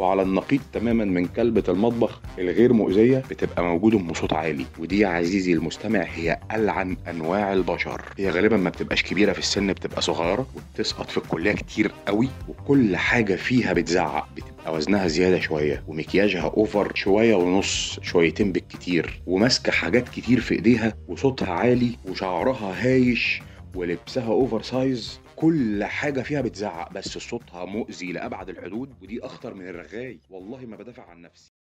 وعلى 0.00 0.22
النقيض 0.22 0.60
تماما 0.72 1.04
من 1.04 1.26
كلبة 1.26 1.62
المطبخ 1.68 2.20
الغير 2.38 2.72
مؤذية 2.72 3.22
بتبقى 3.30 3.62
موجودة 3.64 3.98
بصوت 3.98 4.32
عالي. 4.32 4.66
ودي 4.78 4.98
يا 4.98 5.08
عزيزي 5.08 5.52
المستمع 5.52 6.02
هي 6.02 6.38
ألعن 6.52 6.96
أنواع 7.08 7.52
البشر. 7.52 8.02
هي 8.18 8.30
غالبا 8.30 8.56
ما 8.56 8.70
بتبقاش 8.70 9.02
كبيرة 9.02 9.32
في 9.32 9.38
السن 9.38 9.72
بتبقى 9.72 10.02
صغيرة 10.02 10.46
وبتسقط 10.56 11.10
في 11.10 11.18
الكلية 11.18 11.52
كتير 11.52 11.90
قوي 12.06 12.28
وكل 12.48 12.96
حاجة 12.96 13.34
فيها 13.34 13.72
بتزعق 13.72 14.28
بتبقى 14.36 14.74
وزنها 14.74 15.06
زيادة 15.08 15.40
شوية 15.40 15.82
ومكياجها 15.88 16.52
أوفر 16.56 16.92
شوية 16.94 17.34
ونص 17.34 17.98
شويتين 18.02 18.52
بالكتير 18.52 19.22
وماسكة 19.26 19.72
حاجات 19.72 20.08
كتير 20.08 20.40
في 20.40 20.54
إيديها 20.54 20.94
وصوتها 21.08 21.52
عالي 21.52 21.90
وشعرها 22.08 22.74
هايش 22.86 23.42
ولبسها 23.74 24.26
أوفر 24.26 24.62
سايز. 24.62 25.20
كل 25.40 25.84
حاجة 25.84 26.22
فيها 26.22 26.40
بتزعق 26.40 26.92
بس 26.92 27.18
صوتها 27.18 27.64
مؤذي 27.64 28.12
لأبعد 28.12 28.48
الحدود 28.48 29.02
ودي 29.02 29.26
أخطر 29.26 29.54
من 29.54 29.68
الرغاي. 29.68 30.20
والله 30.28 30.66
ما 30.66 30.76
بدافع 30.76 31.02
عن 31.10 31.20
نفسي. 31.20 31.59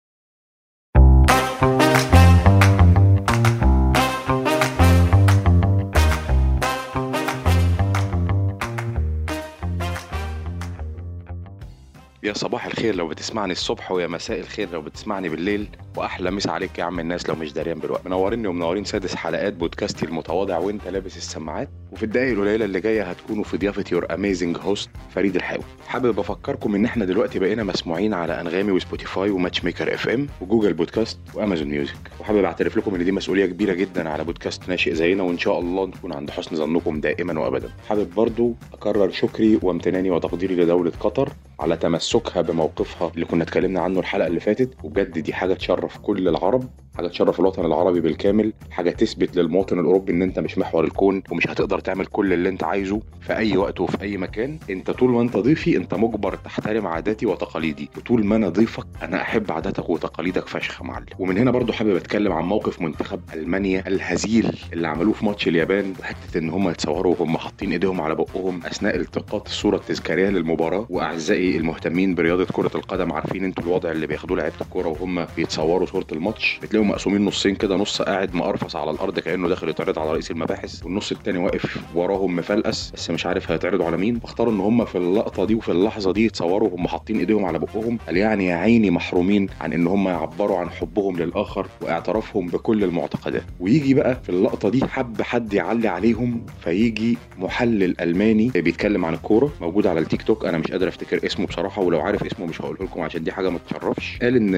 يا 12.24 12.34
صباح 12.34 12.66
الخير 12.66 12.96
لو 12.96 13.08
بتسمعني 13.08 13.52
الصبح 13.52 13.92
ويا 13.92 14.08
مساء 14.08 14.40
الخير 14.40 14.70
لو 14.72 14.82
بتسمعني 14.82 15.30
بالليل. 15.30 15.68
وأحلى 15.98 16.32
مسا 16.32 16.50
عليك 16.50 16.80
يا 16.80 16.84
عم 16.84 17.00
الناس 17.00 17.30
لو 17.30 17.36
مش 17.36 17.54
داريان 17.54 17.80
بالوقت. 17.80 18.06
منوريني 18.06 18.48
ومنورين 18.48 18.84
سادس 18.84 19.16
حلقات 19.16 19.54
بودكاستي 19.54 20.06
المتواضع 20.06 20.58
وإنت 20.58 20.88
لابس 20.88 21.18
السماعات. 21.18 21.70
وفي 21.92 22.04
الدقايق 22.04 22.32
القليلة 22.34 22.66
اللي 22.66 22.80
جاية 22.80 23.04
هتكونوا 23.04 23.44
في 23.44 23.58
ضيافة 23.58 23.84
your 23.92 24.14
amazing 24.14 24.58
host 24.58 24.90
فريد 25.16 25.36
الحاوي. 25.36 25.64
حابب 25.88 26.20
أفكركم 26.20 26.76
إن 26.76 26.86
إحنا 26.86 27.06
دلوقتي 27.06 27.40
بقينا 27.40 27.64
مسموعين 27.64 28.14
على 28.14 28.42
أنغامي 28.42 28.72
وسبوتيفاي 28.72 29.30
وماتش 29.30 29.64
ميكر 29.64 29.94
FM 29.94 30.28
و 30.42 30.46
Google 30.46 30.74
Podcasts 30.74 31.20
و 31.34 31.39
Amazon 31.39 31.68
Music. 31.68 32.12
وحابب 32.20 32.44
أعترف 32.44 32.78
لكم 32.78 32.96
إن 32.96 33.06
دي 33.06 33.12
مسؤولية 33.12 33.46
كبيرة 33.46 33.74
جدا 33.74 34.10
على 34.10 34.24
بودكاست 34.24 34.70
ناشئ 34.70 34.94
زينا 34.94 35.24
وإن 35.24 35.38
شاء 35.38 35.60
الله 35.60 35.88
نكون 35.88 36.14
عند 36.14 36.30
حسن 36.30 36.56
ظنكم 36.56 37.00
دائما 37.02 37.40
وابدا. 37.40 37.70
حابب 37.90 38.14
برضو 38.16 38.56
أكرر 38.74 39.10
شكري 39.10 39.60
وامتناني 39.62 40.12
وتقديري 40.12 40.56
لدولة 40.56 40.92
قطر. 41.00 41.30
على 41.62 41.78
تمسكها 41.78 42.42
بموقفها 42.42 43.12
اللي 43.16 43.26
كنا 43.26 43.44
اتكلمنا 43.44 43.82
عنه 43.82 44.00
الحلقة 44.00 44.28
اللي 44.28 44.40
فاتت 44.40 44.78
وبجد 44.84 45.20
دي 45.20 45.34
حاجة 45.34 45.54
تشرف 45.54 45.98
كل 45.98 46.28
العرب. 46.28 46.70
حاجة 47.02 47.10
تشرف 47.10 47.40
الوطن 47.40 47.66
العربي 47.66 48.02
بالكامل 48.02 48.54
حاجة 48.72 48.90
تثبت 48.90 49.36
للمواطن 49.36 49.80
الأوروبي 49.80 50.12
إن 50.12 50.22
أنت 50.22 50.40
مش 50.40 50.58
محور 50.58 50.84
الكون 50.84 51.24
ومش 51.32 51.48
هتقدر 51.48 51.80
تعمل 51.80 52.06
كل 52.06 52.34
اللي 52.34 52.50
أنت 52.50 52.64
عايزه 52.64 53.02
في 53.22 53.38
أي 53.38 53.58
وقت 53.58 53.80
وفي 53.80 54.02
أي 54.02 54.18
مكان. 54.18 54.58
أنت 54.70 54.92
طول 54.92 55.10
ما 55.10 55.22
أنت 55.22 55.38
ضيفي 55.38 55.78
أنت 55.78 55.94
مجبر 55.94 56.36
تحترم 56.36 56.88
عاداتي 56.88 57.26
وتقاليدي. 57.26 57.90
وطول 57.98 58.26
ما 58.26 58.36
أنا 58.36 58.50
ضيفك 58.50 58.86
أنا 59.02 59.22
أحب 59.22 59.52
عاداتك 59.52 59.90
وتقاليدك 59.90 60.48
فشخ 60.48 60.82
يا 60.82 60.86
معلم. 60.88 61.06
ومن 61.20 61.38
هنا 61.38 61.52
برضو 61.52 61.74
حابب 61.74 61.96
أتكلم 61.96 62.32
عن 62.32 62.44
موقف 62.44 62.82
منتخب 62.82 63.20
ألمانيا 63.34 63.88
الهزيل 63.88 64.58
اللي 64.74 64.88
عملوه 64.88 65.14
في 65.14 65.26
ماتش 65.26 65.48
اليابان. 65.48 65.94
وحته 66.00 66.38
إن 66.38 66.50
هم 66.50 66.70
يتصوروا 66.70 67.16
وهم 67.20 67.38
حاطين 67.38 67.72
إيديهم 67.72 68.02
على 68.02 68.16
بقهم 68.16 68.60
أثناء 68.66 68.96
التقاط 68.96 69.48
الصورة 69.48 69.76
التذكاريه 69.76 70.30
للمباراة. 70.30 70.86
وأعزائي 70.90 71.58
المهتمين 71.58 72.16
برياضة 72.16 72.46
كرة 72.54 72.72
القدم 72.76 73.12
عارفين 73.12 73.44
أنتوا 73.44 73.64
الوضع 73.64 73.92
اللي 73.92 74.08
بياخدوه 74.08 74.38
لعيبة 74.38 74.56
الكورة 74.62 74.88
وهم 74.88 75.26
بيتصوروا 75.36 75.88
صورة 75.88 76.08
الماتش. 76.12 76.60
بتلاقيهم 76.64 76.91
مقسومين 76.92 77.26
نصين 77.26 77.56
كده 77.56 77.76
نص 77.76 78.02
قاعد 78.02 78.36
مقرفص 78.36 78.76
على 78.76 78.92
الأرض 78.92 79.20
كأنه 79.20 79.48
داخل 79.48 79.70
يتعرض 79.70 80.00
على 80.00 80.12
رئيس 80.12 80.32
المباحث 80.32 80.84
والنص 80.84 81.12
التاني 81.12 81.38
واقف 81.38 81.78
وراهم 81.96 82.36
مفلقس 82.36 82.92
بس 82.96 83.10
مش 83.10 83.26
عارف 83.26 83.52
هيتعرضوا 83.52 83.86
على 83.86 83.98
مين. 83.98 84.20
فاختاروا 84.20 84.54
إن 84.54 84.60
هم 84.60 84.86
في 84.86 84.98
اللقطة 84.98 85.46
دي 85.46 85.56
وفي 85.56 85.72
اللحظة 85.72 86.14
دي 86.14 86.26
يتصوروا 86.26 86.70
وهم 86.70 86.88
حاطين 86.88 87.20
إيديهم 87.20 87.46
على 87.46 87.60
بقهم. 87.60 87.98
قال 88.08 88.18
يعني 88.18 88.46
يا 88.46 88.56
عيني 88.56 88.92
محرومين 88.92 89.48
عن 89.62 89.74
إن 89.74 89.88
هم 89.88 90.08
يعبروا 90.08 90.58
عن 90.58 90.70
حبهم 90.70 91.18
للآخر 91.18 91.68
واعترافهم 91.82 92.48
بكل 92.48 92.84
المعتقدات. 92.84 93.44
ويجي 93.60 93.94
بقى 93.94 94.20
في 94.24 94.30
اللقطة 94.30 94.70
دي 94.70 94.86
حب 94.86 95.22
حد 95.22 95.54
يعلي 95.54 95.88
عليهم 95.88 96.46
فيجي 96.64 97.18
محلل 97.38 98.02
ألماني 98.02 98.52
بيتكلم 98.56 99.06
عن 99.06 99.14
الكورة 99.14 99.52
موجود 99.62 99.88
على 99.88 100.00
التيك 100.00 100.22
توك. 100.22 100.46
أنا 100.46 100.58
مش 100.58 100.72
قادر 100.72 100.88
أفتكر 100.88 101.26
اسمه 101.26 101.46
بصراحة 101.48 101.82
ولو 101.82 102.00
عارف 102.02 102.24
اسمه 102.24 102.46
مش 102.46 102.62
هقوله 102.62 102.84
لكم 102.84 103.02
عشان 103.02 103.24
دي 103.24 103.32
حاجة 103.32 103.50
ما 103.50 103.60
تشرفش 103.70 104.18
قال 104.22 104.36
إن 104.36 104.52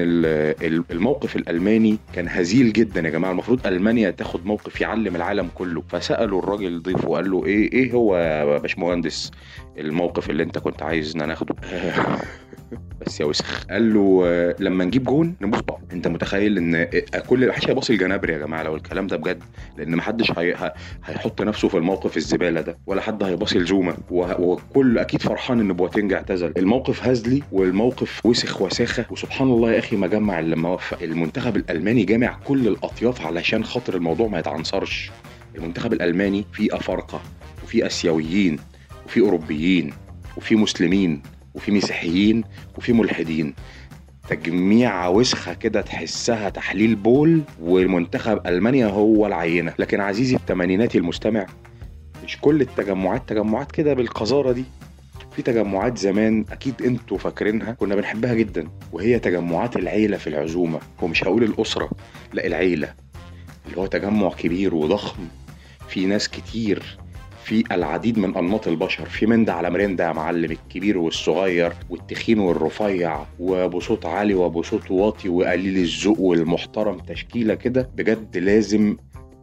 الموقف 0.90 1.36
الألماني 1.36 1.98
كان 2.14 2.28
هزيل 2.28 2.72
جدا 2.72 3.00
يا 3.00 3.10
جماعة. 3.10 3.32
المفروض 3.32 3.66
ألمانيا 3.66 4.10
تاخد 4.10 4.46
موقف 4.46 4.80
يعلم 4.80 5.16
العالم 5.16 5.48
كله. 5.54 5.82
فسألوا 5.88 6.42
الراجل 6.42 6.82
ضيفه 6.82 7.08
وقال 7.08 7.30
له 7.30 7.46
إيه 7.46 7.72
إيه 7.72 7.92
هو 7.92 8.16
يا 8.16 8.58
باشمهندس؟ 8.58 9.30
الموقف 9.78 10.30
اللي 10.30 10.42
انت 10.42 10.58
كنت 10.58 10.82
عايزنا 10.82 11.26
ناخده. 11.26 11.54
بس 13.06 13.20
يا 13.20 13.24
وسخ. 13.26 13.64
قال 13.70 13.94
له 13.94 14.24
لما 14.58 14.84
نجيب 14.84 15.04
جون 15.04 15.34
نبوس 15.40 15.60
بعض 15.60 15.80
انت 15.92 16.08
متخيل 16.08 16.58
إن 16.58 16.84
كل 17.26 17.48
محدش 17.48 17.68
هيباصي 17.68 17.92
الجنابر 17.92 18.30
يا 18.30 18.38
جماعة 18.38 18.62
لو 18.62 18.76
الكلام 18.76 19.06
ده 19.06 19.16
بجد؟ 19.16 19.42
لأن 19.78 19.96
محدش 19.96 20.30
هي... 20.38 20.72
هيحط 21.04 21.42
نفسه 21.42 21.68
في 21.68 21.76
الموقف 21.76 22.16
الزبالة 22.16 22.60
ده 22.60 22.78
ولا 22.86 23.00
حد 23.00 23.22
هيباصي 23.22 23.58
لزوما. 23.58 23.96
وكل 24.10 24.98
أكيد 24.98 25.22
فرحان 25.22 25.60
إن 25.60 25.72
بواتينج 25.72 26.12
اعتزل. 26.12 26.52
الموقف 26.56 27.08
هزلي 27.08 27.42
والموقف 27.52 28.26
وسخ 28.26 28.62
وساخة. 28.62 29.04
وسبحان 29.10 29.48
الله 29.48 29.72
يا 29.72 29.78
أخي 29.78 29.96
ما 29.96 30.06
جمع 30.06 30.38
الا 30.40 30.54
لما 30.54 30.68
وفق. 30.68 31.02
المنتخب 31.02 31.56
الألماني 31.56 32.04
جامع 32.04 32.38
كل 32.44 32.68
الأطياف 32.68 33.26
علشان 33.26 33.64
خاطر 33.64 33.94
الموضوع 33.94 34.28
ما 34.28 34.38
يتعنصرش. 34.38 35.10
المنتخب 35.56 35.92
الألماني 35.92 36.44
فيه 36.52 36.76
أفارقة 36.76 37.20
وفيه 37.64 37.86
آسيويين. 37.86 38.58
وفيه 39.06 39.20
أوروبيين 39.20 39.92
وفيه 40.36 40.56
مسلمين 40.56 41.22
وفي 41.54 41.72
مسيحيين 41.72 42.44
وفي 42.78 42.92
ملحدين. 42.92 43.54
تجميع 44.28 45.06
وسخه 45.08 45.54
كده 45.54 45.80
تحسها 45.80 46.48
تحليل 46.48 46.94
بول 46.94 47.42
ومنتخب 47.62 48.46
ألمانيا 48.46 48.86
هو 48.86 49.26
العينة. 49.26 49.74
لكن 49.78 50.00
عزيزي 50.00 50.36
الثمانيناتي 50.36 50.98
المستمع 50.98 51.46
مش 52.24 52.38
كل 52.40 52.60
التجمعات 52.60 53.28
تجمعات 53.28 53.72
كده 53.72 53.94
بالقذارة 53.94 54.52
دي. 54.52 54.64
في 55.36 55.42
تجمعات 55.42 55.98
زمان 55.98 56.44
أكيد 56.50 56.82
أنتوا 56.82 57.18
فاكرينها 57.18 57.72
كنا 57.72 57.94
بنحبها 57.94 58.34
جدا 58.34 58.68
وهي 58.92 59.18
تجمعات 59.18 59.76
العيلة 59.76 60.16
في 60.16 60.26
العزومة 60.26 60.78
ومش 61.02 61.24
هقول 61.24 61.44
الأسرة 61.44 61.90
لا 62.32 62.46
العيلة. 62.46 62.94
اللي 63.66 63.76
هو 63.78 63.86
تجمع 63.86 64.28
كبير 64.28 64.74
وضخم. 64.74 65.28
في 65.88 66.06
ناس 66.06 66.28
كتير 66.28 66.98
في 67.44 67.64
العديد 67.72 68.18
من 68.18 68.36
أنماط 68.36 68.68
البشر 68.68 69.04
في 69.08 69.26
من 69.26 69.44
ده 69.44 69.54
على 69.54 69.70
مرندا 69.70 70.04
يا 70.04 70.12
معلم 70.12 70.50
الكبير 70.50 70.98
والصغير 70.98 71.72
والتخين 71.90 72.38
والرفيع 72.38 73.20
وبصوت 73.40 74.06
عالي 74.06 74.34
وبصوت 74.34 74.90
واطي 74.90 75.28
وقليل 75.28 75.76
الذوق 75.76 76.20
والمحترم 76.20 76.98
تشكيلة 76.98 77.54
كده 77.54 77.90
بجد 77.96 78.36
لازم 78.38 78.96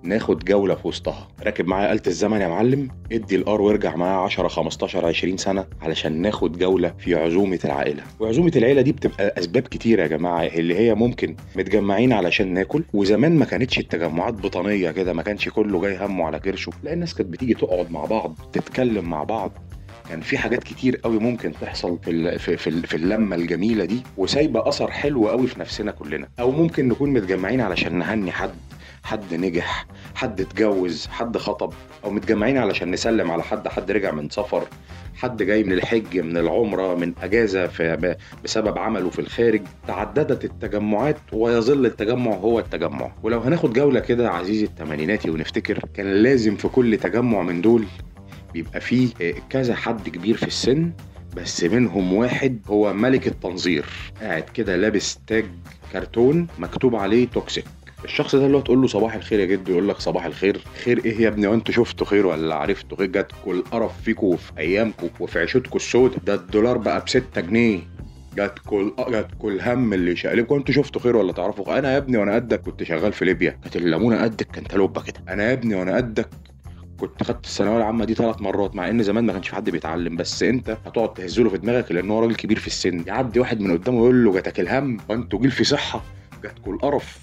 ناخد 0.03 0.45
جولة 0.45 0.75
في 0.75 0.87
وسطها. 0.87 1.27
راكب 1.43 1.67
معايا 1.67 1.91
آلة 1.91 2.01
الزمن 2.07 2.41
يا 2.41 2.47
معلم. 2.47 2.87
ادي 3.11 3.35
الار 3.35 3.61
وارجع 3.61 3.95
معايا 3.95 4.15
10 4.17 4.47
15 4.47 5.05
20 5.05 5.37
سنة 5.37 5.65
علشان 5.81 6.21
ناخد 6.21 6.57
جولة 6.57 6.93
في 6.99 7.15
عزومة 7.15 7.59
العائلة. 7.65 8.03
وعزومة 8.19 8.51
العيلة 8.55 8.81
دي 8.81 8.91
بتبقى 8.91 9.33
أسباب 9.39 9.63
كتير 9.63 9.99
يا 9.99 10.07
جماعة 10.07 10.43
اللي 10.45 10.75
هي 10.79 10.95
ممكن 10.95 11.35
متجمعين 11.55 12.13
علشان 12.13 12.53
ناكل. 12.53 12.83
وزمان 12.93 13.35
ما 13.39 13.45
كانتش 13.45 13.79
التجمعات 13.79 14.33
بطانية 14.33 14.91
كده 14.91 15.13
ما 15.13 15.21
كانش 15.23 15.49
كله 15.49 15.81
جاي 15.81 15.97
همه 16.05 16.25
على 16.25 16.39
كرشه. 16.39 16.71
لا 16.83 16.93
الناس 16.93 17.13
كانت 17.15 17.29
بتيجي 17.29 17.53
تقعد 17.53 17.91
مع 17.91 18.05
بعض 18.05 18.35
تتكلم 18.53 19.09
مع 19.09 19.23
بعض. 19.23 19.51
كان 20.09 20.21
في 20.21 20.37
حاجات 20.37 20.63
كتير 20.63 20.95
قوي 20.97 21.19
ممكن 21.19 21.51
تحصل 21.61 21.97
في 22.03 22.37
في, 22.39 22.57
في 22.57 22.95
اللمة 22.95 23.35
الجميلة 23.35 23.85
دي 23.85 24.03
وسايبة 24.17 24.67
أثر 24.69 24.91
حلو 24.91 25.27
قوي 25.29 25.47
في 25.47 25.59
نفسنا 25.59 25.91
كلنا. 25.91 26.27
أو 26.39 26.51
ممكن 26.51 26.87
نكون 26.87 27.09
متجمعين 27.13 27.61
علشان 27.61 27.97
نهني 27.97 28.31
حد. 28.31 28.51
حد 29.03 29.33
نجح 29.33 29.85
حد 30.15 30.41
اتجوز 30.41 31.07
حد 31.07 31.37
خطب 31.37 31.73
أو 32.03 32.11
متجمعين 32.11 32.57
علشان 32.57 32.91
نسلم 32.91 33.31
على 33.31 33.43
حد 33.43 33.67
حد 33.67 33.91
رجع 33.91 34.11
من 34.11 34.29
سفر 34.29 34.67
حد 35.15 35.43
جاي 35.43 35.63
من 35.63 35.71
الحج 35.71 36.19
من 36.19 36.37
العمرة 36.37 36.95
من 36.95 37.13
أجازة 37.21 37.67
في 37.67 38.15
بسبب 38.43 38.77
عمله 38.77 39.09
في 39.09 39.19
الخارج. 39.19 39.61
تعددت 39.87 40.45
التجمعات 40.45 41.17
ويظل 41.33 41.85
التجمع 41.85 42.31
هو 42.31 42.59
التجمع. 42.59 43.11
ولو 43.23 43.39
هناخد 43.39 43.73
جولة 43.73 43.99
كده 43.99 44.29
عزيزي 44.29 44.65
التمانيناتي 44.65 45.29
ونفتكر 45.29 45.79
كان 45.93 46.05
لازم 46.13 46.55
في 46.55 46.67
كل 46.67 46.97
تجمع 46.97 47.41
من 47.41 47.61
دول 47.61 47.85
بيبقى 48.53 48.81
فيه 48.81 49.09
كذا 49.49 49.75
حد 49.75 50.09
كبير 50.09 50.37
في 50.37 50.47
السن 50.47 50.91
بس 51.35 51.63
منهم 51.63 52.13
واحد 52.13 52.59
هو 52.67 52.93
ملك 52.93 53.27
التنظير. 53.27 53.85
قاعد 54.21 54.43
كده 54.43 54.75
لابس 54.75 55.19
تاج 55.27 55.45
كرتون 55.93 56.47
مكتوب 56.59 56.95
عليه 56.95 57.27
toxic. 57.27 57.65
الشخص 58.05 58.35
ده 58.35 58.45
اللي 58.45 58.57
هو 58.57 58.61
تقول 58.61 58.81
له 58.81 58.87
صباح 58.87 59.13
الخير 59.15 59.39
يا 59.39 59.45
جدو 59.45 59.71
يقول 59.71 59.89
لك 59.89 59.99
صباح 59.99 60.25
الخير. 60.25 60.61
خير 60.83 61.05
إيه 61.05 61.21
يا 61.21 61.27
ابني؟ 61.27 61.47
وأنتوا 61.47 61.73
شفتوا 61.73 62.07
خير 62.07 62.25
ولا 62.25 62.55
عرفتوا؟ 62.55 62.97
خير 62.97 63.07
جاتكوا 63.07 63.53
القرف 63.53 64.01
فيكوا 64.01 64.33
وفي 64.33 64.51
أيامكوا 64.57 65.09
وفي 65.19 65.39
عيشتكوا 65.39 65.75
السوداء. 65.75 66.19
ده 66.25 66.35
الدولار 66.35 66.77
بقى 66.77 66.99
ب 67.01 67.09
6 67.09 67.41
جنيه 67.41 67.79
جاتكوا 68.37 69.09
جاتكوا 69.11 69.51
الهم 69.51 69.93
اللي 69.93 70.15
شقلبكوا 70.15 70.57
أنتوا 70.57 70.73
شفتوا 70.73 71.01
خير 71.01 71.15
ولا 71.15 71.33
تعرفوا؟ 71.33 71.79
أنا 71.79 71.93
يا 71.93 71.97
ابني 71.97 72.17
وأنا 72.17 72.35
قدك 72.35 72.61
كنت 72.61 72.83
شغال 72.83 73.13
في 73.13 73.25
ليبيا. 73.25 73.51
كانت 73.51 73.75
الليمونة 73.75 74.23
قدك 74.23 74.47
كانت 74.47 74.75
لبه 74.75 75.01
كده. 75.01 75.23
أنا 75.29 75.43
يا 75.43 75.53
ابني 75.53 75.75
وأنا 75.75 75.95
قدك 75.95 76.29
كنت 76.99 77.23
خدت 77.23 77.45
الثانوية 77.45 77.77
العامة 77.77 78.05
دي 78.05 78.13
ثلاث 78.13 78.41
مرات 78.41 78.75
مع 78.75 78.89
إن 78.89 79.03
زمان 79.03 79.25
ما 79.25 79.33
كانش 79.33 79.49
في 79.49 79.55
حد 79.55 79.69
بيتعلم. 79.69 80.15
بس 80.15 80.43
أنت 80.43 80.69
هتقعد 80.69 81.13
تهزله 81.13 81.49
في 81.49 81.57
دماغك 81.57 81.91
لأن 81.91 82.11
هو 82.11 82.19
راجل 82.19 82.35
كبير 82.35 82.59
في 82.59 82.67
السن. 82.67 83.03
يعدي 83.07 83.39
واحد 83.39 83.59
من 83.59 83.77
قدامه 83.77 83.97
يقول 83.97 84.25
له 84.25 84.33
جاتك 84.33 84.59
الهم؟ 84.59 84.97
وأنتوا 85.09 85.39
جيل 85.39 85.51
في 85.51 85.63
صحة. 85.63 86.03
جاتكوا 86.43 86.73
القرف 86.73 87.19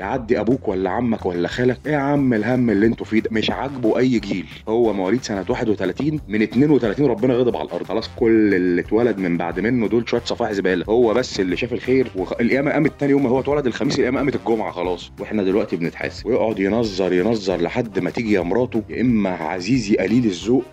يعدي 0.00 0.40
أبوك 0.40 0.68
ولا 0.68 0.90
عمك 0.90 1.26
ولا 1.26 1.48
خالك؟ 1.48 1.78
إيه 1.86 1.92
يا 1.92 1.98
عم 1.98 2.34
الهم 2.34 2.70
اللي 2.70 2.86
أنتوا 2.86 3.06
فيه 3.06 3.20
ده؟ 3.20 3.28
مش 3.32 3.50
عاجبه 3.50 3.98
أي 3.98 4.18
جيل. 4.18 4.46
هو 4.68 4.92
مواليد 4.92 5.22
سنة 5.22 5.44
31 5.48 6.20
من 6.28 6.42
32 6.42 7.06
ربنا 7.06 7.34
غضب 7.34 7.56
على 7.56 7.66
الأرض. 7.68 7.86
خلاص 7.86 8.10
كل 8.16 8.54
اللي 8.54 8.80
اتولد 8.80 9.18
من 9.18 9.36
بعد 9.36 9.60
منه 9.60 9.88
دول 9.88 10.08
شوية 10.08 10.22
صفائح 10.24 10.52
زبالة. 10.52 10.84
هو 10.88 11.14
بس 11.14 11.40
اللي 11.40 11.56
شاف 11.56 11.72
الخير 11.72 12.10
والقيامه 12.16 12.70
قامت 12.70 12.92
تاني 13.00 13.12
يوم 13.12 13.26
هو 13.26 13.40
اتولد 13.40 13.66
الخميس 13.66 13.98
القيامة 13.98 14.18
قامت 14.18 14.36
الجمعة 14.36 14.72
خلاص. 14.72 15.12
وإحنا 15.20 15.42
دلوقتي 15.42 15.76
بنتحاسب. 15.76 16.26
ويقعد 16.26 16.58
ينظر 16.58 17.12
ينظر 17.12 17.60
لحد 17.60 17.98
ما 17.98 18.10
تيجي 18.10 18.32
يا 18.32 18.40
مراته 18.40 18.82
يا 18.88 19.00
إما 19.00 19.30
عزيزي 19.30 19.96
قليل 19.96 20.24
الذوق 20.24 20.64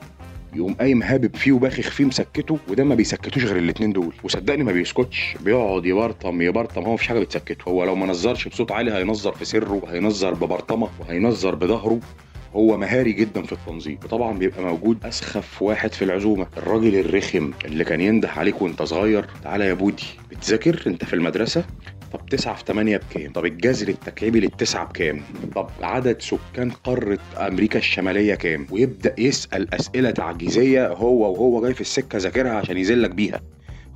يقوم 0.57 0.73
قايم 0.73 1.03
هابب 1.03 1.35
فيه 1.35 1.51
وباخخ 1.51 1.89
فيه 1.89 2.05
مسكته 2.05 2.57
وده 2.69 2.83
ما 2.83 2.95
بيسكتوش 2.95 3.45
غير 3.45 3.57
الاتنين 3.57 3.93
دول. 3.93 4.13
وصدقني 4.23 4.63
ما 4.63 4.71
بيسكتش. 4.71 5.35
بيقعد 5.45 5.85
يبرطم 5.85 6.41
يبرطم. 6.41 6.81
هو 6.83 6.93
مفيش 6.93 7.07
حاجة 7.07 7.19
بتسكته. 7.19 7.69
هو 7.69 7.83
لو 7.83 7.95
ما 7.95 8.05
نظرش 8.05 8.47
بصوت 8.47 8.71
عالي 8.71 8.91
هينظر 8.91 9.31
في 9.31 9.45
سره 9.45 9.71
وهينظر 9.83 10.33
ببرطمة 10.33 10.89
وهينظر 10.99 11.55
بظهره. 11.55 11.99
هو 12.55 12.77
مهاري 12.77 13.11
جدا 13.11 13.41
في 13.41 13.51
التنظيم. 13.51 13.97
وطبعا 14.05 14.37
بيبقى 14.37 14.63
موجود 14.63 15.05
أسخف 15.05 15.61
واحد 15.61 15.93
في 15.93 16.01
العزومة 16.05 16.47
الراجل 16.57 16.95
الرخم 16.95 17.51
اللي 17.65 17.83
كان 17.83 18.01
ينده 18.01 18.29
عليك 18.29 18.61
وأنت 18.61 18.81
صغير. 18.83 19.25
تعالى 19.43 19.65
يا 19.65 19.73
بودي 19.73 20.03
بتذاكر؟ 20.31 20.83
أنت 20.87 21.05
في 21.05 21.13
المدرسة؟ 21.13 21.65
طب 22.13 22.25
تسعة 22.29 22.55
في 22.55 22.63
تمانية 22.63 22.97
بكام؟ 22.97 23.31
طب 23.31 23.45
الجذر 23.45 23.87
التكعيبي 23.87 24.39
للتسعة 24.39 24.85
بكام؟ 24.85 25.21
طب 25.55 25.69
عدد 25.81 26.21
سكان 26.21 26.69
قارة 26.71 27.19
أمريكا 27.37 27.79
الشمالية 27.79 28.35
كام؟ 28.35 28.67
ويبدأ 28.71 29.15
يسأل 29.17 29.73
أسئلة 29.73 30.11
تعجيزية 30.11 30.87
هو 30.87 31.31
وهو 31.33 31.61
جاي 31.61 31.73
في 31.73 31.81
السكة 31.81 32.17
ذاكرها 32.17 32.51
عشان 32.51 32.77
يذلك 32.77 33.09
بيها 33.11 33.41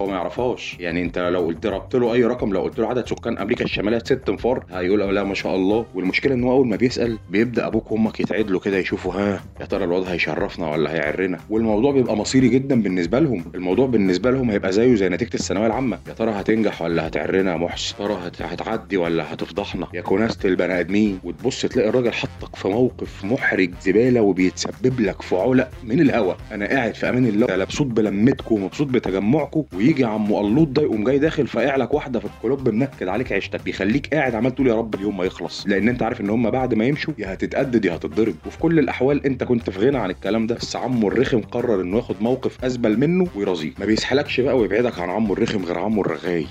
هو 0.02 0.08
ما 0.08 0.14
يعرفهاش. 0.16 0.78
يعني 0.80 1.02
انت 1.02 1.20
لو 1.20 1.42
قلت 1.46 1.64
ضربت 1.64 1.96
له 1.96 2.14
أي 2.14 2.24
رقم 2.26 2.54
لو 2.54 2.62
قلت 2.62 2.80
له 2.80 2.88
عدد 2.88 3.08
سكان 3.08 3.38
أمريكا 3.38 3.64
الشمالية 3.66 4.00
ست 4.00 4.30
انفار 4.30 4.64
هيقول 4.72 5.16
لا 5.16 5.24
ما 5.24 5.34
شاء 5.34 5.56
الله. 5.56 5.86
والمشكلة 5.96 6.34
إن 6.34 6.44
هو 6.44 6.52
أول 6.52 6.68
ما 6.68 6.76
بيسأل 6.76 7.18
بيبدأ 7.30 7.68
أبوك 7.68 7.92
وأمك 7.92 8.20
يتعدلوا 8.20 8.60
كده 8.60 8.78
يشوفوا 8.78 9.14
ها 9.14 9.44
يا 9.62 9.66
ترى 9.66 9.84
الواد 9.84 10.04
هيشرفنا 10.08 10.72
ولا 10.72 10.94
هيعرنا؟ 10.94 11.40
والموضوع 11.50 11.92
بيبقى 11.92 12.18
مصيري 12.18 12.50
جدا 12.50 12.82
بالنسبة 12.82 13.20
لهم. 13.20 13.44
الموضوع 13.56 13.88
بالنسبة 13.88 14.32
لهم 14.32 14.50
هيبقى 14.52 14.72
زيه 14.72 14.96
زي 14.96 15.10
نتيجة 15.10 15.34
الثانوية 15.34 15.68
العامة. 15.68 16.00
يا 16.08 16.14
ترى 16.14 16.32
هتنجح 16.32 16.82
ولا 16.82 17.08
هتعرنا 17.08 17.52
يا 17.52 17.58
محسن؟ 17.58 17.96
يا 18.04 18.08
ترى 18.08 18.18
هت- 18.28 18.42
هتعدي 18.42 18.98
ولا 18.98 19.34
هتفضحنا؟ 19.34 19.88
يا 19.94 20.02
كناسه 20.02 20.40
البني 20.50 20.80
آدمين. 20.80 21.20
وتبص 21.24 21.62
تلاقي 21.66 21.90
الراجل 21.90 22.12
حطك 22.14 22.56
في 22.56 22.68
موقف 22.68 23.26
محرج 23.26 23.72
زبالة 23.82 24.22
وبيتسبب 24.22 25.00
لك 25.00 25.22
في 25.22 25.36
علق 25.36 25.70
من 25.84 26.00
الهوا. 26.02 26.34
أنا 26.52 26.66
قاعد 26.66 26.96
في 26.96 27.10
أمان 27.10 27.26
الله 27.26 27.48
مبسوط 27.58 27.88
بلمتكم 27.88 28.56
ومبسوط 28.56 28.88
بتجمعكم 28.88 29.64
عم 30.00 30.34
قلوط 30.34 30.68
ده 30.68 30.82
يقوم 30.82 31.04
جاي 31.04 31.20
داخل 31.20 31.48
فاقع 31.48 31.76
لك 31.76 31.94
واحدة 31.94 32.20
في 32.20 32.26
الكلوب 32.26 32.70
منكد 32.70 33.08
عليك 33.08 33.32
عيشتك 33.32 33.62
بيخليك 33.64 34.14
قاعد 34.14 34.36
عمال 34.36 34.56
تقول 34.56 34.68
يا 34.68 34.76
رب 34.76 34.96
اليوم 34.96 35.18
ما 35.18 35.26
يخلص 35.26 35.68
لأن 35.68 35.90
أنت 35.90 36.04
عارف 36.04 36.22
إن 36.22 36.30
هم 36.30 36.50
بعد 36.50 36.74
ما 36.74 36.86
يمشوا 36.86 37.14
يا 37.18 37.34
هتتأدد 37.34 37.86
يا 37.86 37.96
هتتضرب. 37.96 38.36
وفي 38.46 38.58
كل 38.60 38.80
الأحوال 38.80 39.26
أنت 39.26 39.44
كنت 39.44 39.70
في 39.70 39.80
غنى 39.80 39.98
عن 39.98 40.10
الكلام 40.10 40.48
ده 40.48 40.56
بس 40.56 40.76
عمه 40.76 41.08
الرخم 41.08 41.42
قرر 41.42 41.82
إنه 41.82 41.98
ياخد 41.98 42.16
موقف 42.22 42.66
أزبل 42.66 43.00
منه 43.00 43.28
ويرازيه. 43.36 43.72
ما 43.80 43.86
بيسحلكش 43.86 44.40
بقى 44.42 44.58
ويبعدك 44.58 45.00
عن 45.00 45.10
عمه 45.10 45.34
الرخم 45.34 45.66
غير 45.66 45.78
عمه 45.80 46.02
الرغاي. 46.02 46.46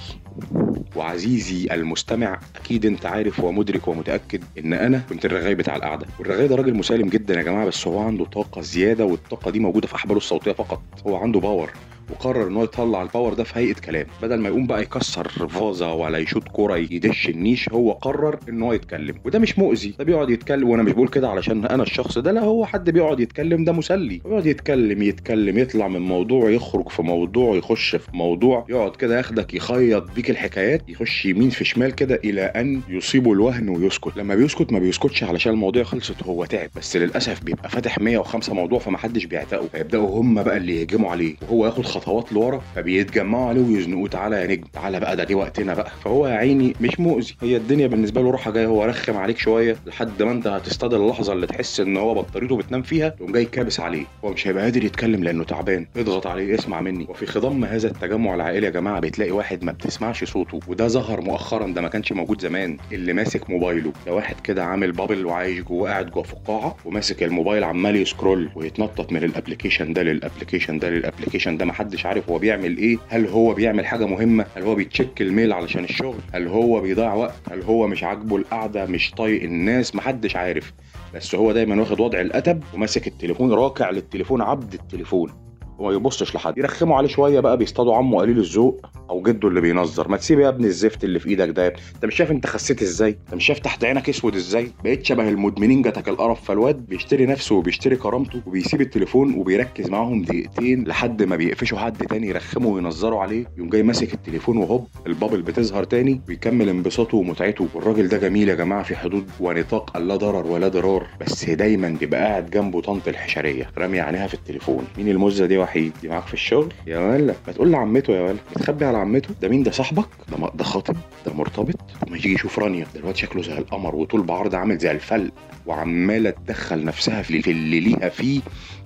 وعزيزي 0.96 1.68
المستمع 1.74 2.40
أكيد 2.56 2.86
أنت 2.86 3.06
عارف 3.06 3.40
ومدرك 3.40 3.88
ومتأكد 3.88 4.42
إن 4.58 4.72
أنا 4.72 5.02
كنت 5.08 5.24
الرغاي 5.24 5.54
بتاع 5.54 5.76
القعدة. 5.76 6.06
والرغاي 6.18 6.48
ده 6.48 6.56
راجل 6.56 6.74
مسالم 6.74 7.08
جدا 7.08 7.34
يا 7.34 7.42
جماعة 7.42 7.66
بس 7.66 7.86
هو 7.86 7.98
عنده 7.98 8.24
طاقة 8.24 8.60
زيادة 8.60 9.04
والطاقة 9.04 9.50
دي 9.50 9.58
موجودة 9.58 9.86
في 9.86 9.94
أحباله 9.94 10.16
الصوتية 10.18 10.52
فقط. 10.52 10.82
هو 11.06 11.16
عنده 11.16 11.40
power 11.40 11.70
وقرر 12.12 12.46
إن 12.48 12.56
هو 12.56 12.64
يطلع 12.64 13.02
ال 13.02 13.08
power 13.08 13.34
ده 13.34 13.44
في 13.44 13.58
هيئة 13.58 13.74
كلام. 13.74 14.06
بدل 14.22 14.36
ما 14.40 14.48
يقوم 14.48 14.66
بقى 14.66 14.82
يكسر 14.82 15.28
فازة 15.28 15.92
ولا 15.94 16.18
يشوط 16.18 16.48
كورة 16.48 16.76
يدش 16.76 17.28
النيش 17.28 17.68
هو 17.68 17.92
قرر 17.92 18.38
إن 18.48 18.62
هو 18.62 18.72
يتكلم. 18.72 19.14
وده 19.24 19.38
مش 19.38 19.58
مؤذي. 19.58 19.94
ده 19.98 20.04
بيقعد 20.04 20.30
يتكلم 20.30 20.68
وأنا 20.68 20.82
مش 20.82 20.92
بقول 20.92 21.08
كده 21.08 21.28
علشان 21.28 21.64
أنا 21.64 21.82
الشخص 21.82 22.18
ده 22.18 22.32
لا 22.32 22.40
هو 22.40 22.66
حد 22.66 22.90
بيقعد 22.90 23.20
يتكلم 23.20 23.64
ده 23.64 23.72
مسلي. 23.72 24.20
بيقعد 24.24 24.46
يتكلم 24.46 25.02
يتكلم 25.02 25.58
يطلع 25.58 25.88
من 25.88 26.00
موضوع 26.00 26.50
يخرج 26.50 26.88
في 26.88 27.02
موضوع 27.02 27.56
يخش 27.56 27.96
في 27.96 28.08
موضوع 28.16 28.66
يقعد 28.68 28.96
كده 28.96 29.16
ياخدك 29.18 29.54
يخيط 29.54 30.10
بيك 30.16 30.30
الحكايات 30.30 30.82
يخش 30.88 31.26
يمين 31.26 31.50
في 31.50 31.64
شمال 31.64 31.94
كده 31.94 32.20
إلى 32.24 32.42
أن 32.42 32.80
يصيبه 32.88 33.32
الوهن 33.32 33.68
ويسكت. 33.68 34.16
لما 34.16 34.34
بيسكت 34.34 34.72
ما 34.72 34.78
بيسكتش 34.78 35.24
علشان 35.24 35.52
المواضيع 35.52 35.82
خلصت 35.84 36.22
هو 36.22 36.44
تعب. 36.44 36.70
بس 36.76 36.96
للأسف 36.96 37.42
بيبقى 37.44 37.68
فاتح 37.70 37.98
105 37.98 38.54
موضوع 38.54 38.78
فمحدش 38.78 39.24
بيعتقه. 39.24 39.66
فيبداوا 39.72 40.20
هم 40.20 40.42
بقى 40.42 40.56
اللي 40.56 40.80
يهجموا 40.80 41.10
عليه. 41.10 41.34
وهو 41.42 41.66
ياخد 41.66 41.86
خطوات 42.00 42.32
لورا 42.32 42.62
فبيتجمعوا 42.76 43.48
عليه 43.48 43.60
ويزنقوه 43.62 44.08
تعالى 44.08 44.36
يا 44.36 44.46
نجم 44.46 44.64
تعالى 44.72 45.00
بقى 45.00 45.16
ده 45.16 45.24
دي 45.24 45.34
وقتنا 45.34 45.74
بقى. 45.74 45.90
فهو 46.04 46.26
يا 46.26 46.34
عيني 46.34 46.74
مش 46.80 47.00
مؤذي. 47.00 47.34
هي 47.42 47.56
الدنيا 47.56 47.86
بالنسبة 47.86 48.22
له 48.22 48.30
راحه 48.30 48.50
جاية 48.50 48.66
هو 48.66 48.84
رخم 48.84 49.16
عليك 49.16 49.38
شوية 49.38 49.76
لحد 49.86 50.22
ما 50.22 50.32
انت 50.32 50.46
هتصطاد 50.46 50.94
اللحظة 50.94 51.32
اللي 51.32 51.46
تحس 51.46 51.80
ان 51.80 51.96
هو 51.96 52.14
بطاريته 52.14 52.56
بتنام 52.56 52.82
فيها 52.82 53.08
تقوم 53.08 53.32
جاي 53.32 53.44
كابس 53.44 53.80
عليه. 53.80 54.04
هو 54.24 54.30
مش 54.32 54.46
هيبقى 54.48 54.62
قادر 54.64 54.84
يتكلم 54.84 55.24
لأنه 55.24 55.44
تعبان. 55.44 55.86
اضغط 55.96 56.26
عليه 56.26 56.54
اسمع 56.54 56.80
مني. 56.80 57.06
وفي 57.08 57.26
خضم 57.26 57.64
هذا 57.64 57.88
التجمع 57.88 58.34
العائلي 58.34 58.66
يا 58.66 58.70
جماعة 58.70 59.00
بتلاقي 59.00 59.30
واحد 59.30 59.64
ما 59.64 59.72
بتسمعش 59.72 60.24
صوته 60.24 60.60
وده 60.68 60.88
ظهر 60.88 61.20
مؤخرا 61.20 61.66
ده 61.66 61.80
ما 61.80 61.88
كانش 61.88 62.12
موجود 62.12 62.40
زمان. 62.40 62.76
اللي 62.92 63.12
ماسك 63.12 63.50
موبايله 63.50 63.92
ده 64.06 64.14
واحد 64.14 64.40
كده 64.40 64.64
عامل 64.64 64.92
bubble 64.92 65.26
وعايش 65.26 65.60
جوه 65.60 65.90
قاعد 65.90 66.10
جوه 66.10 66.22
فقاعه 66.22 66.76
وماسك 66.84 67.22
الموبايل 67.22 67.64
عمال 67.64 67.96
ي 67.96 68.04
scroll 68.04 68.50
ويتنطط 68.54 69.12
من 69.12 69.24
ال 69.24 69.30
application 69.30 69.92
ده 69.92 70.02
لل 70.02 70.14
application 70.14 70.78
ده 70.78 70.90
لل 70.90 71.00
application 71.00 71.56
ده 71.56 71.64
محدش 71.64 71.89
عارف 72.06 72.30
هو 72.30 72.38
بيعمل 72.38 72.76
إيه. 72.78 72.98
هل 73.08 73.26
هو 73.26 73.54
بيعمل 73.54 73.86
حاجة 73.86 74.06
مهمة؟ 74.06 74.46
هل 74.56 74.62
هو 74.62 74.74
بي 74.74 74.87
check 74.87 75.20
ال 75.22 75.28
mail 75.28 75.52
علشان 75.52 75.84
الشغل؟ 75.84 76.18
هل 76.32 76.48
هو 76.48 76.80
بيضيع 76.80 77.14
وقت؟ 77.14 77.40
هل 77.50 77.62
هو 77.62 77.86
مش 77.86 78.04
عاجبه 78.04 78.36
القعدة 78.36 78.86
مش 78.86 79.10
طايق 79.10 79.42
الناس؟ 79.42 79.94
محدش 79.94 80.36
عارف. 80.36 80.72
بس 81.14 81.34
هو 81.34 81.52
دايما 81.52 81.80
واخد 81.80 82.00
وضع 82.00 82.20
الاتب 82.20 82.62
وماسك 82.74 83.06
التليفون 83.06 83.52
راكع 83.52 83.90
للتليفون 83.90 84.42
عبد 84.42 84.74
التليفون. 84.74 85.49
وما 85.80 85.92
يبصش 85.92 86.34
لحد. 86.34 86.58
يرخموا 86.58 86.96
عليه 86.96 87.08
شوية 87.08 87.40
بقى 87.40 87.56
بيصطادوا 87.56 87.96
عمه 87.96 88.18
قليل 88.18 88.38
الذوق 88.38 88.86
أو 89.10 89.22
جده 89.22 89.48
اللي 89.48 89.60
بينظر. 89.60 90.08
ما 90.08 90.16
تسيب 90.16 90.40
يا 90.40 90.48
ابني 90.48 90.66
الزفت 90.66 91.04
اللي 91.04 91.18
في 91.18 91.28
إيدك 91.28 91.48
ده 91.48 91.62
يا 91.62 91.68
ابني. 91.68 91.80
أنت 91.94 92.04
مش 92.04 92.14
شايف 92.14 92.30
أنت 92.30 92.46
خسيت 92.46 92.82
إزاي؟ 92.82 93.08
أنت 93.10 93.34
مش 93.34 93.46
شايف 93.46 93.58
تحت 93.58 93.84
عينك 93.84 94.08
أسود 94.08 94.36
إزاي؟ 94.36 94.70
بقيت 94.84 95.04
شبه 95.04 95.28
المدمنين 95.28 95.82
جاتك 95.82 96.08
القرف. 96.08 96.44
فالواد 96.44 96.86
بيشتري 96.86 97.26
نفسه 97.26 97.54
وبيشتري 97.54 97.96
كرامته 97.96 98.40
وبيسيب 98.46 98.80
التليفون 98.80 99.34
وبيركز 99.34 99.88
معاهم 99.90 100.22
دقيقتين 100.22 100.84
لحد 100.84 101.22
ما 101.22 101.36
بيقفشوا 101.36 101.78
حد 101.78 102.06
تاني 102.06 102.28
يرخموا 102.28 102.74
وينظروا 102.74 103.20
عليه. 103.20 103.44
يقوم 103.56 103.70
جاي 103.70 103.82
ماسك 103.82 104.14
التليفون 104.14 104.56
وهوب 104.56 104.86
البابل 105.06 105.42
بتظهر 105.42 105.84
تاني 105.84 106.20
ويكمل 106.28 106.68
انبساطه 106.68 107.16
ومتعته. 107.16 107.68
والراجل 107.74 108.08
ده 108.08 108.18
جميل 108.18 108.48
يا 108.48 108.54
جماعة 108.54 108.82
في 108.82 108.96
حدود 108.96 109.24
ونطاق 109.40 109.96
لا 109.98 110.16
ضرر 110.16 110.46
ولا 110.46 110.68
ضرار. 110.68 111.06
بس 111.20 111.50
دايما 111.50 111.88
بيبقى 112.00 112.20
قاعد 112.20 112.50
جنبه 112.50 112.80
طنط 112.80 113.08
الحشرية 113.08 113.70
رامي 113.78 114.00
عينيها 114.00 114.26
في 114.26 114.34
التليفون. 114.34 114.84
مين 114.98 115.08
المزة 115.08 115.46
دي 115.46 115.58
وحيد 115.70 115.92
دي 116.02 116.08
معاك 116.08 116.26
في 116.26 116.34
الشغل. 116.34 116.72
يا 116.86 116.98
ولا 116.98 117.34
ما 117.46 117.52
تقول 117.52 117.72
لعمته 117.72 118.12
يا 118.12 118.22
ولا 118.22 118.36
بتخبي 118.56 118.84
على 118.84 118.98
عمته. 118.98 119.34
ده 119.42 119.48
مين؟ 119.48 119.62
ده 119.62 119.70
صاحبك؟ 119.70 120.06
ده 120.30 120.50
ده 120.54 120.64
خاطب. 120.64 120.96
ده 121.26 121.32
مرتبط. 121.34 121.74
وما 122.06 122.16
يجي 122.16 122.34
يشوف 122.34 122.58
رانيا. 122.58 122.86
الواد 122.96 123.16
شكله 123.16 123.42
زي 123.42 123.58
القمر 123.58 123.94
وطول 123.96 124.22
بعرض 124.22 124.54
عامل 124.54 124.78
زي 124.78 124.90
الفلق 124.90 125.32
وعمالة 125.66 126.30
تدخل 126.30 126.84
نفسها 126.84 127.22
في 127.22 127.50
اللي 127.50 127.80
ليها 127.80 128.08
فيه 128.08 128.40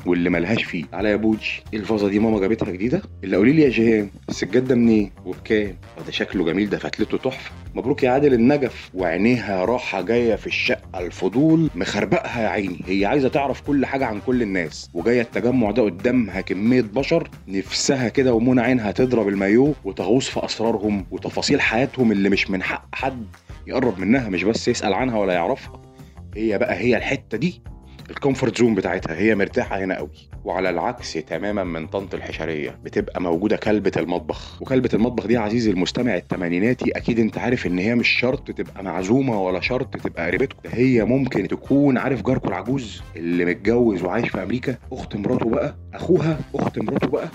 واللي 0.06 0.30
ملهاش 0.30 0.64
فيه. 0.64 0.84
على 0.92 1.10
يا 1.10 1.16
بوجي. 1.16 1.62
إيه 1.72 1.78
الفازة 1.78 2.08
دي؟ 2.08 2.18
ماما 2.18 2.40
جابتها 2.40 2.70
جديدة؟ 2.70 3.02
اللي 3.24 3.36
قولي 3.36 3.52
لي 3.52 3.62
يا 3.62 3.68
جيهان 3.68 4.10
السجاد 4.28 4.64
ده 4.68 4.74
منين؟ 4.74 5.10
وبكام؟ 5.24 5.76
ده 6.06 6.12
شكله 6.12 6.44
جميل. 6.44 6.70
ده 6.70 6.78
فتلته 6.78 7.18
تحفة. 7.18 7.50
مبروك 7.74 8.02
يا 8.02 8.10
عادل 8.10 8.34
النجف 8.34 8.90
وعينيها 8.94 9.64
راحة 9.64 10.00
جاية 10.02 10.34
في 10.34 10.46
الشقة 10.46 10.98
الفضول 11.00 11.70
مخربقها 11.74 12.42
يا 12.42 12.48
عيني. 12.48 12.80
هي 12.86 13.06
عايزة 13.06 13.28
تعرف 13.28 13.60
كل 13.60 13.86
حاجة 13.86 14.06
عن 14.06 14.20
كل 14.26 14.42
الناس 14.42 14.90
وجاية 14.94 15.20
التجمع 15.20 15.70
ده 15.70 15.82
قدامها 15.82 16.40
كمية 16.40 16.80
بشر 16.82 17.30
نفسها 17.48 18.08
كده 18.08 18.34
ومنى 18.34 18.60
عينها 18.60 18.90
تضرب 18.90 19.28
المايو 19.28 19.74
وتغوص 19.84 20.28
في 20.28 20.44
أسرارهم 20.44 21.06
وتفاصيل 21.10 21.60
حياتهم 21.60 22.12
اللي 22.12 22.28
مش 22.28 22.50
من 22.50 22.62
حق 22.62 22.88
حد 22.94 23.26
يقرب 23.66 23.98
منها 23.98 24.28
مش 24.28 24.42
بس 24.44 24.68
يسأل 24.68 24.92
عنها 24.94 25.18
ولا 25.18 25.32
يعرفها. 25.32 25.82
هي 26.36 26.58
بقى 26.58 26.74
هي 26.76 26.96
الحتة 26.96 27.38
دي. 27.38 27.62
ال 28.10 28.16
comfort 28.16 28.58
zone 28.58 28.74
بتاعتها 28.74 29.16
هي 29.16 29.34
مرتاحة 29.34 29.78
هنا 29.78 29.96
قوي. 29.96 30.10
وعلى 30.44 30.70
العكس 30.70 31.12
تماما 31.12 31.64
من 31.64 31.86
طنط 31.86 32.14
الحشرية 32.14 32.78
بتبقى 32.84 33.22
موجودة 33.22 33.56
كلبة 33.56 33.92
المطبخ. 33.96 34.62
وكلبة 34.62 34.88
المطبخ 34.94 35.26
دي 35.26 35.36
عزيزي 35.36 35.70
المستمع 35.70 36.14
التمانيناتي 36.16 36.90
أكيد 36.90 37.18
أنت 37.18 37.38
عارف 37.38 37.66
إن 37.66 37.78
هي 37.78 37.94
مش 37.94 38.08
شرط 38.08 38.50
تبقى 38.50 38.84
معزومة 38.84 39.42
ولا 39.42 39.60
شرط 39.60 39.96
تبقى 39.96 40.26
قريبتكم 40.26 40.58
هي 40.66 41.04
ممكن 41.04 41.48
تكون 41.48 41.98
عارف 41.98 42.22
جاركم 42.22 42.48
العجوز 42.48 43.02
اللي 43.16 43.44
متجوز 43.44 44.02
وعايش 44.02 44.28
في 44.28 44.42
أمريكا. 44.42 44.76
أخت 44.92 45.16
مراته 45.16 45.50
بقى 45.50 45.76
أخوها 45.94 46.38
أخت 46.54 46.78
مراته 46.78 47.08
بقى. 47.08 47.28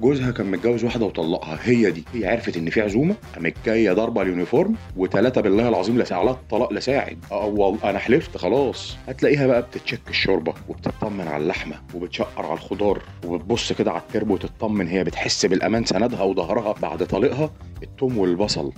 جوزها 0.00 0.30
كان 0.30 0.50
متجوز 0.50 0.84
واحدة 0.84 1.06
وطلقها 1.06 1.58
هي 1.62 1.90
دي. 1.90 2.04
هي 2.14 2.26
عرفت 2.26 2.56
إن 2.56 2.70
في 2.70 2.80
عزومة 2.80 3.14
قامت 3.34 3.54
جاية 3.66 3.92
ضاربة 3.92 4.22
ال 4.22 4.28
uniform 4.28 4.74
وثلاثه 4.96 5.40
بالله 5.40 5.68
العظيم 5.68 5.98
لا 5.98 6.04
على 6.10 6.30
الطلاق 6.30 6.72
لا 6.72 6.80
ساعد 6.80 7.18
آه 7.32 7.76
أنا 7.84 7.98
حلفت 7.98 8.36
خلاص. 8.36 8.96
هتلاقيها 9.08 9.46
بقى 9.46 9.62
بت 9.62 9.73
check 9.73 10.00
الشوربة 10.08 10.54
وبتطمن 10.68 11.28
على 11.28 11.42
اللحمة 11.42 11.76
وبتشقر 11.94 12.46
على 12.46 12.54
الخضار 12.54 13.02
وبتبص 13.26 13.72
كده 13.72 13.90
على 13.92 14.00
التربو 14.00 14.34
وتطمن 14.34 14.88
هي 14.88 15.04
بتحس 15.04 15.46
بالأمان 15.46 15.84
سندها 15.84 16.22
وظهرها 16.22 16.74
بعد 16.82 17.06
طليقها. 17.06 17.50
التوم 17.82 18.18
والبصل. 18.18 18.72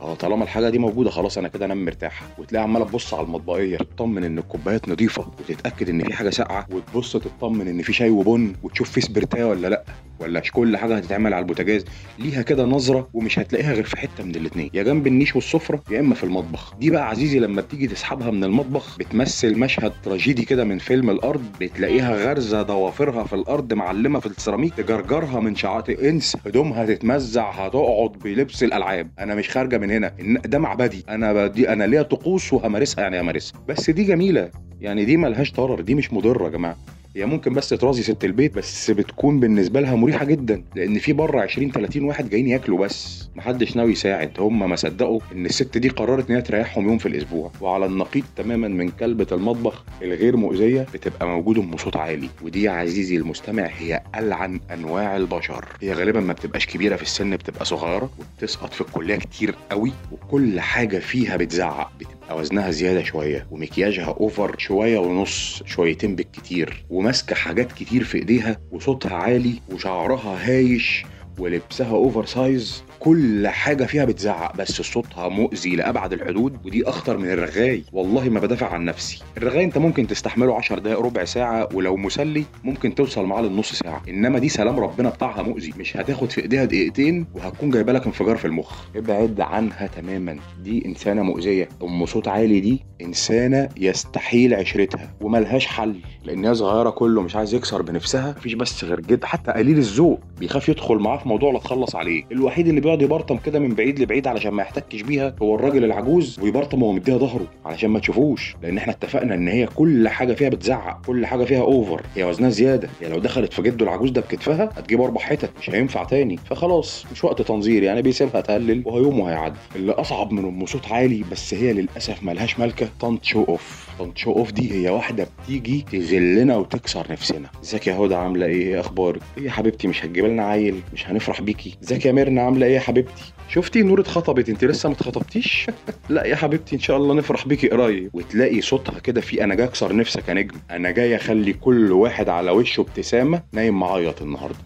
آه 0.00 0.14
طالما 0.14 0.44
الحاجة 0.44 0.70
دي 0.70 0.78
موجودة 0.78 1.10
خلاص 1.10 1.38
أنا 1.38 1.48
كده 1.48 1.64
انام 1.66 1.84
مرتاحة. 1.84 2.26
وتلاقي 2.38 2.62
عمالة 2.62 2.84
تبص 2.84 3.14
على 3.14 3.24
المطبقية 3.26 3.76
تطمن 3.76 4.24
إن 4.24 4.38
الكوبايات 4.38 4.88
نظيفة 4.88 5.26
وتتأكد 5.40 5.88
إن 5.88 6.04
في 6.04 6.12
حاجة 6.14 6.30
ساقعة 6.30 6.66
وتبص 6.70 7.12
تطمن 7.16 7.68
إن 7.68 7.82
في 7.82 7.92
شاي 7.92 8.10
وبن 8.10 8.52
وتشوف 8.62 8.90
في 8.90 9.00
سبرتاه 9.00 9.46
ولا 9.46 9.68
لأ. 9.68 9.84
ولا 10.22 10.40
كل 10.40 10.76
حاجة 10.76 10.96
هتتعمل 10.96 11.34
على 11.34 11.42
البوتاجاز 11.42 11.84
ليها 12.18 12.42
كده 12.42 12.64
نظرة 12.64 13.08
ومش 13.14 13.38
هتلاقيها 13.38 13.72
غير 13.72 13.84
في 13.84 13.96
حتة 13.96 14.24
من 14.24 14.34
الاثنين 14.34 14.70
يا 14.74 14.82
جنب 14.82 15.06
النيش 15.06 15.34
والسفرة 15.36 15.82
يا 15.90 16.00
إما 16.00 16.14
في 16.14 16.24
المطبخ. 16.24 16.74
دي 16.80 16.90
بقى 16.90 17.08
عزيزي 17.08 17.38
لما 17.38 17.60
بتيجي 17.60 17.86
تسحبها 17.86 18.30
من 18.30 18.44
المطبخ 18.44 18.98
بتمثل 18.98 19.58
مشهد 19.58 19.92
تراجيدي 20.02 20.44
كده 20.44 20.64
من 20.64 20.78
فيلم 20.78 21.10
الأرض 21.10 21.42
بتلاقيها 21.60 22.16
غارزه 22.26 22.62
ضوافرها 22.62 23.24
في 23.24 23.32
الأرض 23.32 23.72
معلمة 23.72 24.20
في 24.20 24.26
السيراميك 24.26 24.74
تجرجرها 24.74 25.40
من 25.40 25.54
شعات 25.56 25.90
انس 25.90 26.36
هدومها 26.46 26.86
تتمزع 26.86 27.50
هتقعد 27.50 28.12
بلبس 28.12 28.62
الألعاب. 28.62 29.10
أنا 29.18 29.34
مش 29.34 29.50
خارجة 29.50 29.78
من 29.78 29.90
هنا 29.90 30.12
ده 30.44 30.58
معبدي. 30.58 31.04
أنا 31.08 31.32
بدي 31.32 31.68
أنا 31.72 31.84
ليا 31.84 32.02
طقوس 32.02 32.52
وهمارسها 32.52 33.02
يعني 33.02 33.20
همارسها. 33.20 33.60
بس 33.68 33.90
دي 33.90 34.04
جميلة. 34.04 34.50
يعني 34.80 35.04
دي 35.04 35.16
ملهاش 35.16 35.52
ضرر 35.52 35.80
دي 35.80 35.94
مش 35.94 36.12
مضرة 36.12 36.44
يا 36.44 36.50
جماعة. 36.50 36.76
هي 37.16 37.26
ممكن 37.26 37.52
بس 37.52 37.68
ترازي 37.68 38.02
ست 38.02 38.24
البيت 38.24 38.54
بس 38.54 38.90
بتكون 38.90 39.40
بالنسبة 39.40 39.80
لها 39.80 39.94
مريحة 39.96 40.24
جدا. 40.24 40.64
لأن 40.76 40.98
في 40.98 41.12
بره 41.12 41.40
20 41.40 41.70
30 41.70 42.04
واحد 42.04 42.30
جايين 42.30 42.48
ياكلوا 42.48 42.78
بس. 42.78 43.28
محدش 43.36 43.76
ناوي 43.76 43.92
يساعد. 43.92 44.30
هم 44.40 44.68
ما 44.70 44.76
صدقوا 44.76 45.20
إن 45.32 45.46
الست 45.46 45.78
دي 45.78 45.88
قررت 45.88 46.30
ان 46.30 46.36
هي 46.36 46.42
تريحهم 46.42 46.88
يوم 46.88 46.98
في 46.98 47.06
الأسبوع. 47.06 47.50
وعلى 47.60 47.86
النقيض 47.86 48.24
تماما 48.36 48.68
من 48.68 48.88
كلبة 48.88 49.26
المطبخ 49.32 49.84
الغير 50.02 50.36
مؤذية 50.36 50.86
بتبقى 50.94 51.26
موجودة 51.26 51.62
بصوت 51.62 51.96
عالي. 51.96 52.28
ودي 52.42 52.62
يا 52.62 52.70
عزيزي 52.70 53.16
المستمع 53.16 53.66
هي 53.78 54.02
ألعن 54.16 54.60
أنواع 54.70 55.16
البشر. 55.16 55.64
هي 55.80 55.92
غالبا 55.92 56.20
ما 56.20 56.32
بتبقاش 56.32 56.66
كبيرة 56.66 56.96
في 56.96 57.02
السن 57.02 57.36
بتبقى 57.36 57.64
صغيرة 57.64 58.10
وبتسقط 58.18 58.72
في 58.72 58.80
الكلية 58.80 59.16
كتير 59.16 59.54
قوي. 59.70 59.92
وكل 60.12 60.60
حاجة 60.60 60.98
فيها 60.98 61.36
بتزعق 61.36 61.92
بتبقى 62.00 62.36
وزنها 62.38 62.70
زيادة 62.70 63.02
شوية 63.02 63.46
ومكياجها 63.50 64.04
over 64.20 64.54
شوية 64.58 64.98
ونص 64.98 65.62
شويتين 65.66 66.16
بالكتير. 66.16 66.84
وماسكة 67.02 67.34
حاجات 67.34 67.72
كتير 67.72 68.04
في 68.04 68.18
إيديها 68.18 68.56
وصوتها 68.72 69.14
عالي 69.14 69.54
وشعرها 69.72 70.48
هايش 70.48 71.04
ولبسها 71.38 71.90
oversize 71.90 72.82
كل 73.04 73.48
حاجة 73.48 73.84
فيها 73.84 74.04
بتزعق 74.04 74.56
بس 74.56 74.82
صوتها 74.82 75.28
مؤذي 75.28 75.76
لأبعد 75.76 76.12
الحدود 76.12 76.56
ودي 76.66 76.88
أخطر 76.88 77.18
من 77.18 77.30
الرغاي. 77.30 77.84
والله 77.92 78.28
ما 78.28 78.40
بدافع 78.40 78.66
عن 78.68 78.84
نفسي. 78.84 79.22
الرغاي 79.36 79.64
أنت 79.64 79.78
ممكن 79.78 80.06
تستحمله 80.06 80.54
10 80.54 80.78
دقائق 80.78 81.00
ربع 81.00 81.24
ساعة 81.24 81.68
ولو 81.74 81.96
مسلي 81.96 82.44
ممكن 82.64 82.94
توصل 82.94 83.24
معاه 83.26 83.42
للنص 83.42 83.72
ساعة. 83.72 84.02
إنما 84.08 84.38
دي 84.38 84.48
سلام 84.48 84.80
ربنا 84.80 85.08
بتاعها 85.08 85.42
مؤذي. 85.42 85.72
مش 85.78 85.96
هتاخد 85.96 86.30
في 86.30 86.42
إيديها 86.42 86.64
دقيقتين 86.64 87.26
وهتكون 87.34 87.70
جايبة 87.70 87.92
لك 87.92 88.06
انفجار 88.06 88.36
في 88.36 88.44
المخ. 88.44 88.82
ابعد 88.96 89.40
عنها 89.40 89.86
تماما. 89.86 90.36
دي 90.64 90.86
إنسانة 90.86 91.22
مؤذية. 91.22 91.68
أم 91.82 92.06
صوت 92.06 92.28
عالي 92.28 92.60
دي 92.60 92.84
إنسانة 93.02 93.68
يستحيل 93.76 94.54
عشرتها. 94.54 95.14
وملهاش 95.20 95.66
حل. 95.66 95.96
لأن 96.24 96.44
هي 96.44 96.54
صغيرة 96.54 96.90
كله 96.90 97.22
مش 97.22 97.36
عايز 97.36 97.54
يكسر 97.54 97.82
بنفسها. 97.82 98.34
مفيش 98.38 98.54
بس 98.54 98.84
غير 98.84 99.00
جد. 99.00 99.24
حتى 99.24 99.52
قليل 99.52 99.78
الذوق 99.78 100.20
بيخاف 100.38 100.68
يدخل 100.68 100.96
معاه 100.96 101.16
في 101.18 101.28
موضوع 101.28 101.52
لا 101.52 101.58
تخلص 101.58 101.96
عليه. 101.96 102.24
الوحيد 102.32 102.68
اللي 102.68 102.80
بيقعد 102.96 103.02
يبرطم 103.02 103.36
كده 103.36 103.58
من 103.58 103.74
بعيد 103.74 103.98
لبعيد 104.00 104.26
علشان 104.26 104.50
ما 104.52 104.62
يحتكش 104.62 105.02
بيها. 105.02 105.34
هو 105.42 105.54
الراجل 105.54 105.84
العجوز 105.84 106.38
ويبرطم 106.42 106.82
وهو 106.82 106.92
مديها 106.92 107.18
ظهره 107.18 107.46
علشان 107.64 107.90
ما 107.90 107.98
تشوفوش 107.98 108.56
لأن 108.62 108.78
إحنا 108.78 108.92
اتفقنا 108.92 109.34
إن 109.34 109.48
هي 109.48 109.66
كل 109.66 110.08
حاجة 110.08 110.32
فيها 110.34 110.48
بتزعق 110.48 111.06
كل 111.06 111.26
حاجة 111.26 111.44
فيها 111.44 111.60
over 111.60 112.02
هي 112.16 112.24
وزنها 112.24 112.50
زيادة 112.50 112.88
هي 113.00 113.08
لو 113.08 113.18
دخلت 113.18 113.52
في 113.52 113.62
جده 113.62 113.84
العجوز 113.84 114.10
ده 114.10 114.20
بكتفها 114.20 114.70
هتجيب 114.76 115.00
أربع 115.00 115.20
حتت 115.20 115.50
مش 115.60 115.70
هينفع 115.70 116.04
تاني. 116.04 116.36
فخلاص 116.36 117.04
مش 117.12 117.24
وقت 117.24 117.42
تنظير 117.42 117.82
يعني 117.82 118.02
بيسيبها 118.02 118.40
تقلل 118.40 118.82
وهو 118.84 119.02
يوم 119.02 119.20
وهيعدي. 119.20 119.58
اللي 119.76 119.92
أصعب 119.92 120.32
من 120.32 120.44
أم 120.44 120.66
صوت 120.66 120.92
عالي 120.92 121.24
بس 121.32 121.54
هي 121.54 121.72
للأسف 121.72 122.22
ملهاش 122.22 122.58
مالكه 122.58 122.88
طنط 123.00 123.24
show 123.24 123.44
off 123.44 123.88
طنط 123.98 124.18
show 124.18 124.32
off 124.32 124.52
دي 124.52 124.72
هي 124.72 124.90
واحدة 124.90 125.26
بتيجي 125.44 125.84
تذلنا 125.92 126.56
وتكسر 126.56 127.06
نفسنا. 127.12 127.48
إزيك 127.64 127.86
يا 127.86 127.94
هدى 127.94 128.14
عاملة 128.14 128.46
إيه؟ 128.46 128.52
إيه 128.62 128.80
أخبارك؟ 128.80 129.20
إيه 129.38 129.44
يا 129.44 129.50
حبيبتي 129.50 129.88
مش 129.88 130.04
هتجيب 130.04 130.24
لنا 130.24 130.44
عيل؟ 130.44 130.80
مش 130.94 131.08
هنفرح 131.08 131.40
بيكي؟ 131.40 131.74
إزيك 131.84 132.06
يا 132.06 132.12
ميرنا 132.12 132.42
عاملة 132.42 132.66
إيه؟ 132.66 132.78
حبيبتي. 132.82 133.32
شفتي 133.48 133.82
نور 133.82 134.00
اتخطبت؟ 134.00 134.48
انت 134.48 134.64
لسه 134.64 134.88
ما 134.88 134.94
اتخطبتيش؟ 134.94 135.66
لا 136.08 136.26
يا 136.26 136.36
حبيبتي 136.36 136.76
إن 136.76 136.80
شاء 136.80 136.96
الله 136.96 137.14
نفرح 137.14 137.46
بيكي 137.46 137.68
قريب. 137.68 138.10
وتلاقي 138.12 138.60
صوتها 138.60 138.98
كده 138.98 139.20
في 139.20 139.44
أنا 139.44 139.54
جاي 139.54 139.66
أكسر 139.66 139.96
نفسك 139.96 140.28
يا 140.28 140.34
نجم. 140.34 140.54
أنا 140.70 140.90
جاي 140.90 141.16
أخلي 141.16 141.52
كل 141.52 141.92
واحد 141.92 142.28
على 142.28 142.50
وشه 142.50 142.80
ابتسامة 142.80 143.42
نايم 143.52 143.80
معيط 143.80 144.22
النهارده. 144.22 144.58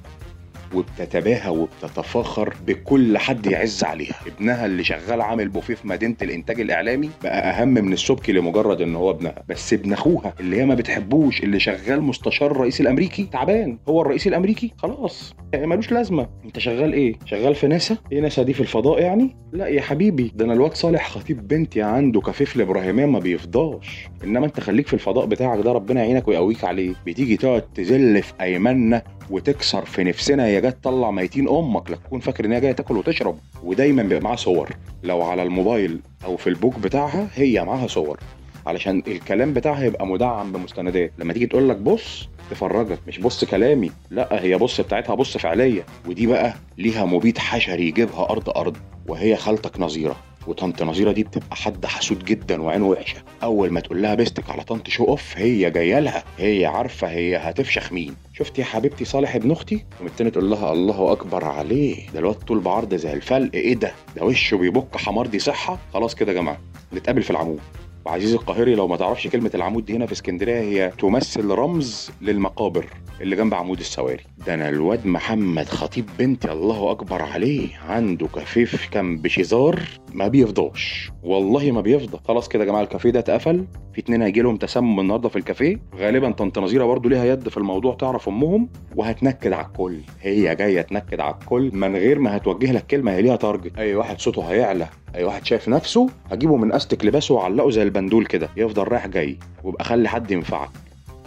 وبتتباهى 0.75 1.51
وبتتفاخر 1.51 2.55
بكل 2.67 3.19
حد 3.19 3.47
يعز 3.47 3.85
عليها. 3.85 4.15
ابنها 4.27 4.67
اللي 4.67 4.85
شغال 4.85 5.21
عامل 5.21 5.49
بوفيه 5.49 5.75
في 5.75 5.89
مدينة 5.89 6.17
الإنتاج 6.23 6.61
الإعلامي 6.61 7.11
بقى 7.23 7.51
أهم 7.51 7.69
من 7.69 7.93
السبكي 7.93 8.33
لمجرد 8.33 8.81
إن 8.81 8.97
هو 8.97 9.11
ابنها. 9.11 9.35
بس 9.49 9.73
ابن 9.73 9.93
أخوها 9.93 10.35
اللي 10.41 10.57
هي 10.61 10.65
ما 10.67 10.75
بتحبوش 10.75 11.43
اللي 11.43 11.61
شغال 11.61 12.03
مستشار 12.03 12.51
الرئيس 12.51 12.81
الأمريكي 12.81 13.29
تعبان. 13.33 13.79
هو 13.89 14.03
الرئيس 14.03 14.27
الأمريكي؟ 14.27 14.73
خلاص. 14.77 15.35
ملوش 15.55 15.93
لازمة. 15.93 16.29
أنت 16.45 16.59
شغال 16.59 16.93
إيه؟ 16.93 17.15
شغال 17.25 17.55
في 17.55 17.67
ناسا؟ 17.67 17.97
إيه 18.13 18.21
ناسا 18.21 18.43
دي 18.43 18.53
في 18.53 18.61
الفضاء 18.61 19.01
يعني؟ 19.03 19.37
لا 19.53 19.67
يا 19.67 19.81
حبيبي 19.81 20.33
ده 20.35 20.45
أنا 20.45 20.53
الواد 20.53 20.75
صالح 20.75 21.09
خطيب 21.11 21.49
بنتي 21.49 21.83
عنده 21.83 22.21
كفيف 22.21 22.57
الابراهيميه 22.57 23.07
ما 23.07 23.19
بيفضاش. 23.19 24.09
إنما 24.25 24.47
أنت 24.47 24.61
خليك 24.61 24.87
في 24.87 24.95
الفضاء 24.95 25.27
بتاعك 25.27 25.59
ده 25.65 25.73
ربنا 25.73 26.01
يعينك 26.01 26.29
ويقويك 26.29 26.65
عليه. 26.65 26.95
بتيجي 27.07 27.37
تقعد 27.37 27.63
تذل 27.63 28.23
في 28.23 28.33
أيماننا 28.41 29.03
وتكسر 29.31 29.85
في 29.85 30.05
نفسنا 30.05 30.49
هي 30.57 30.61
جاية 30.61 30.73
تطلع 30.73 31.11
ميتين 31.11 31.49
أمك 31.49 31.91
لا 31.91 31.97
تكون 31.97 32.21
فاكر 32.21 32.45
إن 32.45 32.53
هي 32.53 32.61
جاية 32.61 32.73
تاكل 32.73 32.97
وتشرب 32.97 33.39
ودايما 33.63 34.03
بيبقى 34.03 34.21
معاها 34.21 34.37
صور. 34.37 34.71
لو 35.03 35.23
على 35.23 35.43
الموبايل 35.43 36.01
أو 36.25 36.37
في 36.37 36.47
البوك 36.47 36.79
بتاعها 36.79 37.29
هي 37.35 37.65
معاها 37.65 37.87
صور. 37.87 38.21
علشان 38.67 39.03
الكلام 39.07 39.53
بتاعها 39.53 39.85
يبقى 39.85 40.07
مدعم 40.07 40.53
بمستندات. 40.53 41.13
لما 41.19 41.33
تيجي 41.33 41.47
تقول 41.47 41.69
لك 41.69 41.77
بص 41.77 42.29
تفرجك. 42.51 42.99
مش 43.09 43.19
بص 43.19 43.45
كلامي. 43.45 43.91
لا 44.11 44.43
هي 44.43 44.59
بص 44.59 44.81
بتاعتها 44.81 45.15
بص 45.15 45.37
فعلية. 45.37 45.87
ودي 46.09 46.27
بقى 46.27 46.55
ليها 46.79 47.05
مبيد 47.05 47.39
حشري 47.39 47.89
يجيبها 47.89 48.31
أرض 48.31 48.51
أرض 48.51 48.77
وهي 49.09 49.37
خالتك 49.37 49.81
نظيرة. 49.81 50.17
وطنط 50.47 50.83
نظيره 50.83 51.13
دي 51.13 51.23
بتبقى 51.23 51.57
حد 51.57 51.87
حسود 51.87 52.25
جدا 52.25 52.63
وعينه 52.63 52.87
وحشة. 52.87 53.17
أول 53.43 53.71
ما 53.71 53.81
تقول 53.81 54.03
لها 54.03 54.15
بستك 54.15 54.51
على 54.51 54.63
طنط 54.65 54.89
show 54.89 55.05
off 55.05 55.33
هي 55.37 55.71
جاية 55.71 55.99
لها. 55.99 56.25
هي 56.39 56.67
عارفة 56.67 57.09
هي 57.09 57.37
هتفشخ 57.37 57.93
مين. 57.93 58.15
شفتي 58.33 58.61
يا 58.61 58.67
حبيبتي 58.67 59.05
صالح 59.05 59.35
ابن 59.35 59.51
أختي؟ 59.51 59.85
والتاني 60.03 60.31
تقول 60.31 60.51
لها 60.51 60.73
الله 60.73 61.13
أكبر 61.13 61.45
عليه. 61.45 62.11
ده 62.11 62.19
الواد 62.19 62.35
طول 62.35 62.61
بعرض 62.61 62.95
زي 62.95 63.13
الفلق. 63.13 63.51
إيه 63.55 63.75
ده؟ 63.75 63.93
ده 64.17 64.25
وشه 64.25 64.57
بيبك 64.57 64.97
حمار 64.97 65.27
دي 65.27 65.39
صحة؟ 65.39 65.79
خلاص 65.95 66.15
كده 66.15 66.33
يا 66.33 66.37
جماعة 66.37 66.59
نتقابل 66.95 67.23
في 67.23 67.31
العمود. 67.31 67.61
وعزيز 68.07 68.35
القاهري 68.35 68.75
لو 68.75 68.89
ما 68.89 68.97
تعرفش 68.97 69.27
كلمة 69.29 69.51
العمود 69.55 69.85
دي 69.85 69.97
هنا 69.97 70.07
في 70.07 70.13
اسكندرية 70.13 70.61
هي 70.61 70.93
تمثل 70.99 71.51
رمز 71.51 72.11
للمقابر 72.23 72.87
اللي 73.21 73.37
جنب 73.37 73.55
عمود 73.55 73.79
السواري. 73.79 74.25
ده 74.47 74.55
أنا 74.55 74.69
الواد 74.69 75.07
محمد 75.07 75.65
خطيب 75.69 76.05
بنتي 76.19 76.53
الله 76.53 76.91
أكبر 76.91 77.23
عليه 77.23 77.69
عنده 77.89 78.27
كفيف 78.27 78.89
كان 78.91 79.17
بشزار 79.19 79.81
ما 80.15 80.29
بيفضاش. 80.29 81.11
والله 81.23 81.71
ما 81.71 81.81
بيفضى. 81.81 82.19
خلاص 82.29 82.49
كده 82.49 82.65
يا 82.65 82.69
جماعة 82.69 82.83
الكافيه 82.83 83.11
ده 83.11 83.19
اتقفل. 83.19 83.65
في 83.95 84.01
اتنين 84.01 84.23
هيجي 84.23 84.41
لهم 84.43 84.57
تسمم 84.57 85.01
النهارده 85.01 85.29
في 85.29 85.37
الكافيه. 85.37 85.77
غالبا 85.97 86.31
طنط 86.31 86.59
نظيره 86.59 86.85
برضه 86.85 87.11
ليها 87.11 87.25
يد 87.25 87.49
في 87.49 87.57
الموضوع 87.57 87.95
تعرف 87.95 88.29
أمهم. 88.29 88.69
وهتنكد 88.97 89.53
على 89.53 89.67
الكل. 89.67 89.99
هي 90.21 90.55
جاية 90.55 90.81
تنكد 90.81 91.21
على 91.21 91.35
الكل 91.35 91.71
من 91.75 91.97
غير 91.97 92.19
ما 92.19 92.37
هتوجه 92.37 92.73
لك 92.73 92.87
كلمة 92.87 93.13
هي 93.13 93.23
ليها 93.23 93.37
target 93.37 93.79
أي 93.79 93.95
واحد 93.95 94.21
صوته 94.21 94.43
هيعلى. 94.43 94.87
أي 95.17 95.25
واحد 95.25 95.47
شايف 95.47 95.69
نفسه 95.69 96.09
هجيبه 96.31 96.57
من 96.57 96.73
أستك 96.73 97.05
لباسه 97.05 97.35
وعلقه 97.35 97.71
زي 97.71 97.83
البندول 97.83 98.27
كده 98.27 98.49
يفضل 98.57 98.89
رايح 98.89 99.07
جاي 99.07 99.39
وابقى 99.65 99.85
خلي 99.85 100.09
حد 100.09 100.31
ينفعك. 100.31 100.71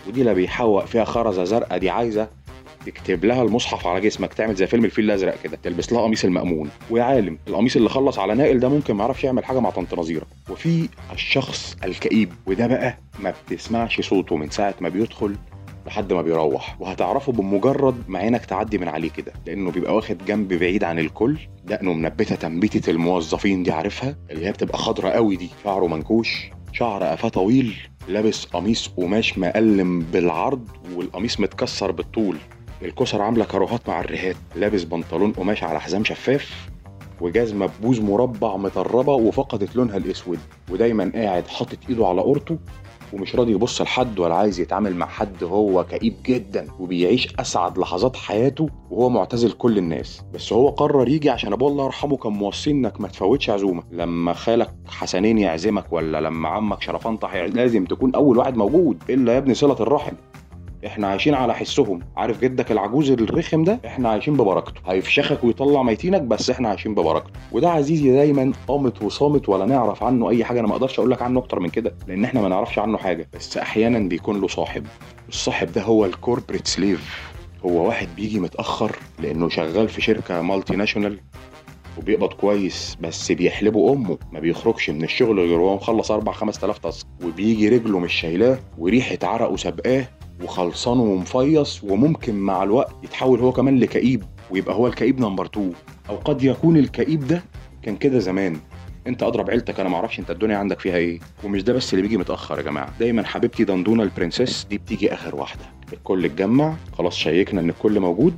ودي 0.07 0.23
لا 0.23 0.33
بيحوق 0.33 0.85
فيها 0.85 1.03
خرزة 1.03 1.43
زرقاء 1.43 1.77
دي 1.79 1.89
عايزة 1.89 2.27
تكتب 2.85 3.25
لها 3.25 3.41
المصحف 3.43 3.87
على 3.87 4.01
جسمك 4.01 4.33
تعمل 4.33 4.55
زي 4.55 4.67
فيلم 4.67 4.85
الفيل 4.85 5.05
الأزرق 5.05 5.41
كده 5.43 5.57
تلبس 5.63 5.93
لها 5.93 6.01
قميص 6.01 6.25
المأمون. 6.25 6.69
ويا 6.89 7.03
عالم 7.03 7.37
القميص 7.47 7.75
اللي 7.75 7.89
خلص 7.89 8.19
على 8.19 8.35
نائل 8.35 8.59
ده 8.59 8.69
ممكن 8.69 8.93
ما 8.93 9.03
يعرفش 9.03 9.23
يعمل 9.23 9.45
حاجة 9.45 9.59
مع 9.59 9.69
طنط 9.69 9.93
نظيرة. 9.99 10.25
وفي 10.49 10.89
الشخص 11.13 11.77
الكئيب 11.85 12.29
وده 12.47 12.67
بقى 12.67 12.97
ما 13.19 13.33
بتسمعش 13.47 14.01
صوته 14.01 14.35
من 14.35 14.49
ساعة 14.49 14.73
ما 14.81 14.89
بيدخل 14.89 15.35
لحد 15.89 16.13
ما 16.13 16.21
بيروح. 16.21 16.75
وهتعرفه 16.79 17.31
بمجرد 17.31 18.03
ما 18.07 18.19
عينك 18.19 18.45
تعدي 18.45 18.77
من 18.77 18.87
عليه 18.87 19.09
كده 19.09 19.33
لأنه 19.45 19.71
بيبقى 19.71 19.95
واخد 19.95 20.17
جنب 20.25 20.53
بعيد 20.53 20.83
عن 20.83 20.99
الكل. 20.99 21.37
دقنه 21.65 21.93
منبتة 21.93 22.35
تنبيتة 22.35 22.89
الموظفين 22.89 23.63
دي 23.63 23.71
عارفها؟ 23.71 24.15
اللي 24.31 24.45
هي 24.45 24.51
بتبقى 24.51 24.77
خضرة 24.77 25.09
قوي 25.09 25.35
دي. 25.35 25.49
شعره 25.63 25.87
منكوش 25.87 26.49
شعر 26.73 27.03
قفاه 27.03 27.29
طويل 27.29 27.77
لابس 28.07 28.45
قميص 28.45 28.87
قماش 28.87 29.37
مقلم 29.37 29.99
بالعرض 29.99 30.67
والقميص 30.95 31.39
متكسر 31.39 31.91
بالطول. 31.91 32.37
الكسر 32.81 33.21
عاملة 33.21 33.45
كاروهات 33.45 33.89
مع 33.89 33.99
الرهات. 33.99 34.35
لابس 34.55 34.83
بنطلون 34.83 35.31
قماش 35.31 35.63
على 35.63 35.81
حزام 35.81 36.03
شفاف 36.03 36.69
وجزمه 37.21 37.65
ببوز 37.65 37.99
مربع 37.99 38.55
مطربة 38.57 39.13
وفقدت 39.13 39.75
لونها 39.75 39.97
الأسود. 39.97 40.39
ودايما 40.71 41.11
قاعد 41.15 41.47
حاطط 41.47 41.77
إيده 41.89 42.07
على 42.07 42.21
قورته 42.21 42.57
ومش 43.13 43.35
راضي 43.35 43.51
يبص 43.51 43.81
لحد 43.81 44.19
ولا 44.19 44.35
عايز 44.35 44.59
يتعامل 44.59 44.95
مع 44.95 45.05
حد 45.05 45.43
هو 45.43 45.83
كئيب 45.83 46.13
جدا 46.25 46.67
وبيعيش 46.79 47.27
أسعد 47.39 47.77
لحظات 47.77 48.15
حياته 48.15 48.69
وهو 48.91 49.09
معتزل 49.09 49.51
كل 49.51 49.77
الناس. 49.77 50.21
بس 50.33 50.53
هو 50.53 50.69
قرر 50.69 51.07
يجي 51.07 51.29
عشان 51.29 51.53
ابوه 51.53 51.69
الله 51.69 51.85
يرحمه 51.85 52.17
كان 52.17 52.31
موصي 52.31 52.71
إنك 52.71 53.01
ما 53.01 53.07
تفوتش 53.07 53.49
عزومة. 53.49 53.83
لما 53.91 54.33
خالك 54.33 54.73
حسنين 54.87 55.37
يعزمك 55.37 55.93
ولا 55.93 56.21
لما 56.21 56.49
عمك 56.49 56.81
شرفنطح 56.81 57.35
لازم 57.35 57.85
تكون 57.85 58.15
أول 58.15 58.37
واحد 58.37 58.57
موجود 58.57 59.03
إلا 59.09 59.33
يا 59.33 59.37
ابني 59.37 59.53
صلة 59.53 59.77
الرحم. 59.79 60.13
إحنا 60.85 61.07
عايشين 61.07 61.33
على 61.33 61.55
حسهم. 61.55 61.99
عارف 62.17 62.41
جدك 62.41 62.71
العجوز 62.71 63.11
الرخم 63.11 63.63
ده؟ 63.63 63.79
إحنا 63.85 64.09
عايشين 64.09 64.33
ببركته. 64.37 64.81
هيفشخك 64.87 65.43
ويطلع 65.43 65.83
ميتينك 65.83 66.21
بس 66.21 66.49
إحنا 66.49 66.69
عايشين 66.69 66.95
ببركته. 66.95 67.31
وده 67.51 67.69
عزيزي 67.69 68.11
دايما 68.11 68.51
قامت 68.67 69.03
وصامت 69.03 69.49
ولا 69.49 69.65
نعرف 69.65 70.03
عنه 70.03 70.29
أي 70.29 70.43
حاجة. 70.43 70.59
أنا 70.59 70.67
ما 70.67 70.73
أقدرش 70.73 70.99
أقول 70.99 71.11
لك 71.11 71.21
عنه 71.21 71.39
أكتر 71.39 71.59
من 71.59 71.69
كده 71.69 71.95
لأن 72.07 72.23
إحنا 72.23 72.41
ما 72.41 72.47
نعرفش 72.49 72.79
عنه 72.79 72.97
حاجة. 72.97 73.27
بس 73.33 73.57
أحيانا 73.57 73.99
بيكون 73.99 74.41
له 74.41 74.47
صاحب. 74.47 74.85
الصاحب 75.29 75.71
ده 75.71 75.81
هو 75.81 76.05
ال 76.05 76.12
corporate 76.12 76.67
slave 76.67 77.29
هو 77.65 77.87
واحد 77.87 78.07
بيجي 78.15 78.39
متأخر 78.39 78.95
لأنه 79.19 79.49
شغال 79.49 79.89
في 79.89 80.01
شركة 80.01 80.41
multinational 80.41 81.19
وبيقبض 81.97 82.33
كويس 82.33 82.97
بس 83.01 83.31
بيحلبوا 83.31 83.93
أمه. 83.95 84.17
ما 84.31 84.39
بيخرجش 84.39 84.89
من 84.89 85.03
الشغل 85.03 85.39
غير 85.39 85.59
وهو 85.59 85.75
مخلص 85.75 86.11
4 86.11 86.35
5000 86.35 86.77
task. 86.77 87.05
وبيجي 87.23 87.69
رجله 87.69 87.99
مش 87.99 88.13
شايلاه 88.13 88.59
وريحة 88.77 89.17
عرقه 89.23 89.55
سابقاه. 89.55 90.05
وخلصان 90.43 90.99
ومفيص 90.99 91.83
وممكن 91.83 92.35
مع 92.35 92.63
الوقت 92.63 92.91
يتحول 93.03 93.39
هو 93.39 93.51
كمان 93.51 93.79
لكئيب 93.79 94.23
ويبقى 94.51 94.75
هو 94.75 94.87
الكئيب 94.87 95.19
number 95.19 95.45
2 95.45 95.71
أو 96.09 96.15
قد 96.15 96.43
يكون 96.43 96.77
الكئيب 96.77 97.27
ده 97.27 97.43
كان 97.83 97.95
كده 97.95 98.19
زمان. 98.19 98.57
أنت 99.07 99.23
أضرب 99.23 99.49
عيلتك 99.49 99.79
أنا 99.79 99.89
معرفش 99.89 100.19
أنت 100.19 100.31
الدنيا 100.31 100.57
عندك 100.57 100.79
فيها 100.79 100.95
إيه. 100.95 101.19
ومش 101.43 101.63
ده 101.63 101.73
بس 101.73 101.93
اللي 101.93 102.01
بيجي 102.01 102.17
متأخر 102.17 102.57
يا 102.57 102.63
جماعة. 102.63 102.93
دايما 102.99 103.23
حبيبتي 103.25 103.63
دندونة 103.63 104.03
ال 104.03 104.10
princess 104.10 104.67
دي 104.69 104.77
بتيجي 104.77 105.13
آخر 105.13 105.35
واحدة. 105.35 105.61
الكل 105.93 106.25
اتجمع 106.25 106.75
خلاص 106.97 107.15
شيكنا 107.15 107.61
إن 107.61 107.69
الكل 107.69 107.99
موجود. 107.99 108.33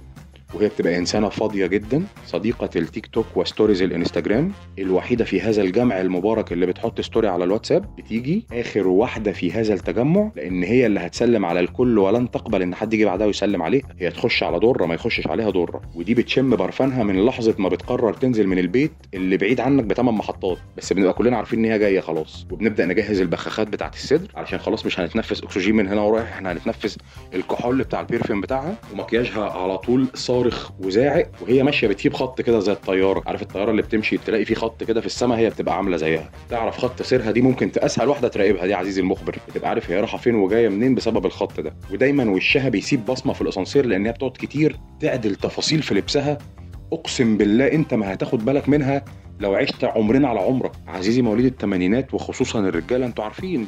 وهي 0.53 0.67
بتبقى 0.67 0.98
إنسانة 0.98 1.29
فاضية 1.29 1.65
جدا 1.67 2.03
صديقة 2.25 2.70
التيك 2.75 3.05
توك 3.05 3.25
و 3.36 3.41
stories 3.41 3.82
الإنستجرام 3.81 4.51
الوحيدة 4.79 5.25
في 5.25 5.41
هذا 5.41 5.62
الجمع 5.62 6.01
المبارك 6.01 6.51
اللي 6.51 6.65
بتحط 6.65 7.01
story 7.01 7.28
على 7.27 7.43
الواتساب 7.43 7.96
بتيجي 7.96 8.46
آخر 8.53 8.88
واحدة 8.88 9.31
في 9.31 9.51
هذا 9.51 9.74
التجمع 9.74 10.31
لأن 10.36 10.63
هي 10.63 10.86
اللي 10.86 11.00
هتسلم 11.00 11.46
على 11.46 11.60
الكل 11.60 12.00
ولن 12.00 12.31
تقبل 12.31 12.62
إن 12.62 12.75
حد 12.75 12.93
يجي 12.93 13.05
بعدها 13.05 13.27
ويسلم 13.27 13.62
عليها. 13.62 13.84
هي 14.00 14.12
تخش 14.12 14.43
على 14.43 14.58
ضرة 14.58 14.86
ما 14.86 14.93
يخشش 14.93 15.27
عليها 15.27 15.50
ضرة 15.50 15.81
ودي 15.96 16.13
بتشم 16.13 16.55
برفانها 16.55 17.03
من 17.03 17.25
لحظة 17.25 17.55
ما 17.60 17.70
بتقرر 17.70 18.13
تنزل 18.13 18.48
من 18.48 18.60
البيت 18.60 18.91
اللي 19.13 19.38
بعيد 19.38 19.60
عنك 19.60 19.84
بثمان 19.84 20.13
محطات. 20.13 20.58
بس 20.77 20.93
بنبقى 20.93 21.13
كلنا 21.13 21.38
عارفين 21.38 21.60
إن 21.65 21.72
هي 21.72 21.79
جاية 21.79 22.00
خلاص. 22.00 22.48
وبنبدأ 22.51 22.86
نجهز 22.86 23.22
البخاخات 23.22 23.67
بتاعة 23.67 23.91
الصدر 23.93 24.31
علشان 24.36 24.60
خلاص 24.60 24.86
مش 24.86 25.00
هنتنفس 25.00 25.43
أكسجين 25.43 25.75
من 25.75 25.88
هنا 25.88 26.01
ورايح 26.01 26.34
إحنا 26.34 26.51
هنتنفس 26.51 26.98
الكحول 27.34 27.77
بتاع 27.77 28.00
البرفيوم 28.00 28.41
بتاعها. 28.41 28.75
ومكياجها 28.93 29.43
على 29.50 29.77
طول 29.77 30.08
صارخ 30.42 30.72
وزاعق 30.80 31.28
وهي 31.42 31.64
ماشية 31.64 31.88
بتجيب 31.88 32.14
خط 32.14 32.42
كده 32.42 32.60
زي 32.60 32.72
الطيارة. 32.72 33.24
عارف 33.26 33.42
الطيارة 33.42 33.72
اللي 33.72 33.82
بتمشي 33.82 34.18
تلاقي 34.18 34.46
في 34.46 34.56
خط 34.56 34.84
كده 34.84 35.00
في 35.02 35.06
السماء 35.08 35.38
هي 35.38 35.50
بتبقى 35.50 35.76
عاملة 35.78 35.98
زيها. 35.98 36.30
تعرف 36.50 36.78
خط 36.78 37.02
سيرها 37.02 37.32
دي 37.32 37.42
ممكن 37.42 37.72
أسهل 37.78 38.08
واحدة 38.10 38.28
تراقبها 38.28 38.66
دي 38.66 38.74
عزيزي 38.74 39.02
المخبر. 39.02 39.38
بتبقى 39.48 39.70
عارف 39.70 39.92
هي 39.92 40.00
رايحة 40.00 40.18
فين 40.18 40.36
وجاية 40.36 40.70
منين 40.70 40.96
بسبب 40.96 41.26
الخط 41.26 41.60
ده. 41.60 41.74
ودايما 41.92 42.30
وشها 42.32 42.70
بيسيب 42.70 43.06
بصمة 43.06 43.34
في 43.34 43.42
الأسانسير 43.42 43.86
لأن 43.86 44.06
هي 44.06 44.12
بتقعد 44.12 44.32
كتير 44.32 44.76
تعدل 45.00 45.36
تفاصيل 45.36 45.82
في 45.82 45.94
لبسها. 45.96 46.38
أقسم 46.94 47.38
بالله 47.38 47.72
أنت 47.72 47.94
ما 47.94 48.14
هتاخد 48.14 48.46
بالك 48.46 48.70
منها 48.70 49.06
لو 49.40 49.56
عشت 49.56 49.84
عمرنا 49.84 50.28
على 50.28 50.40
عمرك. 50.40 50.72
عزيزي 50.88 51.22
مواليد 51.22 51.46
الثمانينات 51.46 52.14
وخصوصا 52.14 52.60
الرجالة 52.60 53.06
أنتوا 53.06 53.24
عارفين 53.24 53.68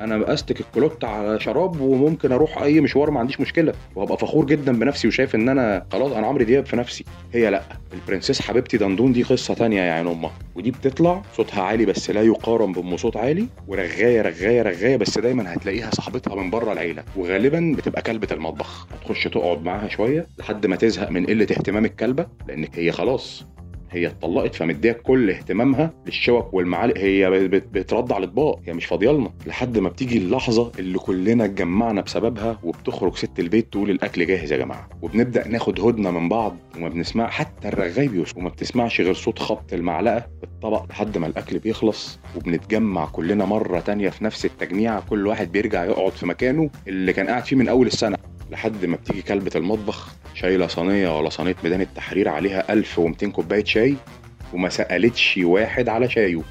أنا 0.00 0.18
بأستك 0.18 0.60
الكلوت 0.60 1.04
على 1.04 1.40
شراب 1.40 1.80
وممكن 1.80 2.32
أروح 2.32 2.62
اي 2.62 2.80
مشوار 2.80 3.10
ما 3.10 3.20
عنديش 3.20 3.40
مشكلة 3.40 3.72
وابقى 3.96 4.18
فخور 4.18 4.46
جدا 4.46 4.72
بنفسي 4.72 5.08
وشايف 5.08 5.34
ان 5.34 5.48
أنا 5.48 5.86
خلاص 5.92 6.12
أنا 6.12 6.26
عمرو 6.26 6.44
دياب 6.44 6.66
في 6.66 6.76
نفسي. 6.76 7.04
هي 7.32 7.50
لأ 7.50 7.62
ال 7.92 7.98
princess 7.98 8.42
حبيبتي 8.42 8.76
دندون 8.76 9.12
دي 9.12 9.22
قصة 9.22 9.54
تانية 9.54 9.80
يا 9.80 9.92
عين 9.92 10.06
أمها. 10.06 10.32
ودي 10.54 10.70
بتطلع 10.70 11.22
صوتها 11.36 11.62
عالي 11.62 11.86
بس 11.86 12.10
لا 12.10 12.22
يقارن 12.22 12.72
بأم 12.72 12.96
صوت 12.96 13.16
عالي 13.16 13.46
ورغاية 13.68 14.22
رغاية 14.22 14.62
رغاية 14.62 14.96
بس 14.96 15.18
دايما 15.18 15.54
هتلاقيها 15.54 15.90
صاحبتها 15.90 16.34
من 16.34 16.50
بره 16.50 16.72
العيلة. 16.72 17.02
وغالبا 17.16 17.74
بتبقى 17.78 18.02
كلبة 18.02 18.28
المطبخ. 18.32 18.86
هتخش 18.92 19.24
تقعد 19.24 19.62
معاها 19.64 19.88
شوية 19.88 20.26
لحد 20.38 20.66
ما 20.66 20.76
تزهق 20.76 21.10
من 21.10 21.26
قلة 21.26 21.44
اهتمام 21.50 21.84
الكلبة 21.84 22.26
لأنك 22.48 22.78
هي 22.78 22.92
خلاص 22.92 23.44
هي 23.90 24.06
اتطلقت 24.06 24.54
فمديها 24.54 24.92
كل 24.92 25.30
اهتمامها 25.30 25.90
للشوك 26.06 26.54
والمعالق. 26.54 26.98
هي 26.98 27.30
بت- 27.48 27.68
بترد 27.72 28.12
على 28.12 28.24
الاطباق 28.24 28.60
هي 28.66 28.72
مش 28.72 28.86
فاضيه 28.86 29.10
لنا 29.10 29.30
لحد 29.46 29.78
ما 29.78 29.88
بتيجي 29.88 30.18
اللحظة 30.18 30.72
اللي 30.78 30.98
كلنا 30.98 31.44
اتجمعنا 31.44 32.00
بسببها 32.00 32.58
وبتخرج 32.64 33.16
ست 33.16 33.38
البيت 33.38 33.72
تقول 33.72 33.90
الأكل 33.90 34.26
جاهز 34.26 34.52
يا 34.52 34.56
جماعة. 34.58 34.88
وبنبدأ 35.02 35.48
ناخد 35.48 35.80
هدنة 35.80 36.10
من 36.10 36.28
بعض 36.28 36.56
وما 36.76 36.88
بنسمع 36.88 37.28
حتى 37.28 37.68
الرغاي 37.68 38.08
بيوصل 38.08 38.38
وما 38.38 38.48
بتسمعش 38.48 39.00
غير 39.00 39.14
صوت 39.14 39.38
خبط 39.38 39.72
المعلقة 39.72 40.26
الطبق 40.44 40.84
لحد 40.90 41.18
ما 41.18 41.26
الأكل 41.26 41.58
بيخلص. 41.58 42.18
وبنتجمع 42.36 43.06
كلنا 43.06 43.44
مرة 43.44 43.80
تانية 43.80 44.08
في 44.08 44.24
نفس 44.24 44.44
التجميعة 44.44 45.02
كل 45.10 45.26
واحد 45.26 45.52
بيرجع 45.52 45.84
يقعد 45.84 46.12
في 46.12 46.26
مكانه 46.26 46.70
اللي 46.88 47.12
كان 47.12 47.26
قاعد 47.26 47.44
فيه 47.44 47.56
من 47.56 47.68
أول 47.68 47.86
السنة. 47.86 48.16
لحد 48.50 48.84
ما 48.84 48.96
بتيجي 48.96 49.22
كلبة 49.22 49.50
المطبخ 49.56 50.08
شايلة 50.34 50.66
صينية 50.66 51.18
ولا 51.18 51.28
صينية 51.28 51.56
ميدان 51.64 51.80
التحرير 51.80 52.28
عليها 52.28 52.72
1200 52.72 53.26
كوباية 53.30 53.64
شاي 53.64 53.96
وما 54.52 54.68
سألتش 54.68 55.40
واحد 55.42 55.88
على 55.88 56.10
شايه. 56.10 56.42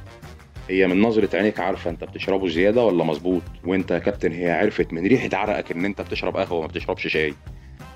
هي 0.69 0.88
من 0.88 1.01
نظرة 1.01 1.36
عينيك 1.38 1.60
عارفة 1.60 1.89
أنت 1.89 2.03
بتشربه 2.03 2.47
زيادة 2.47 2.83
ولا 2.86 3.03
مظبوط؟ 3.03 3.41
وأنت 3.65 3.91
يا 3.91 3.99
كابتن 3.99 4.31
هي 4.31 4.51
عرفت 4.51 4.93
من 4.93 5.07
ريحة 5.07 5.29
عرقك 5.33 5.71
إن 5.71 5.86
أنت 5.86 6.01
بتشرب 6.01 6.38
قهوة 6.38 6.60
وما 6.60 6.67
بتشربش 6.67 7.07
شاي. 7.07 7.33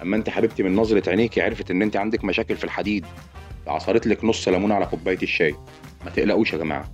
أما 0.02 0.16
أنت 0.18 0.30
حبيبتي 0.30 0.64
من 0.64 0.76
نظرة 0.76 1.10
عينيكي 1.10 1.42
عرفت 1.42 1.72
إن 1.72 1.82
أنت 1.82 1.96
عندك 1.98 2.24
مشاكل 2.24 2.56
في 2.56 2.64
الحديد. 2.64 3.06
عصرت 3.68 4.08
لك 4.08 4.24
نص 4.26 4.48
ليمونة 4.48 4.76
على 4.76 4.86
كوباية 4.86 5.18
الشاي. 5.24 5.56
ما 6.06 6.12
تقلقوش 6.12 6.54
يا 6.54 6.58
جماعة. 6.58 6.92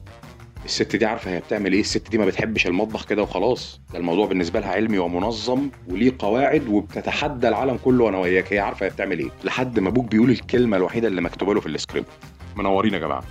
الست 0.67 0.95
دي 0.95 1.05
عارفة 1.05 1.31
هي 1.31 1.39
بتعمل 1.39 1.73
إيه؟ 1.73 1.79
الست 1.79 2.09
دي 2.11 2.17
ما 2.17 2.25
بتحبش 2.25 2.67
المطبخ 2.67 3.05
كده 3.05 3.21
وخلاص. 3.23 3.81
ده 3.93 3.99
الموضوع 3.99 4.25
بالنسبة 4.27 4.59
لها 4.59 4.69
علمي 4.71 4.97
ومنظم 4.97 5.69
وليه 5.89 6.13
قواعد 6.19 6.67
وبتتحدى 6.67 7.47
العالم 7.47 7.77
كله 7.85 8.03
وأنا 8.03 8.17
وياك 8.17 8.53
هي 8.53 8.59
عارفة 8.59 8.85
هي 8.85 8.89
بتعمل 8.89 9.19
إيه. 9.19 9.29
لحد 9.43 9.79
ما 9.79 9.89
أبوك 9.89 10.05
بيقول 10.05 10.29
الكلمة 10.29 10.77
الوحيدة 10.77 11.07
اللي 11.07 11.21
مكتوبة 11.21 11.53
له 11.53 11.59
في 11.61 11.67
السكريبت 11.67 12.07
منورين 12.55 12.93
يا 12.93 12.99
جماعة. 12.99 13.23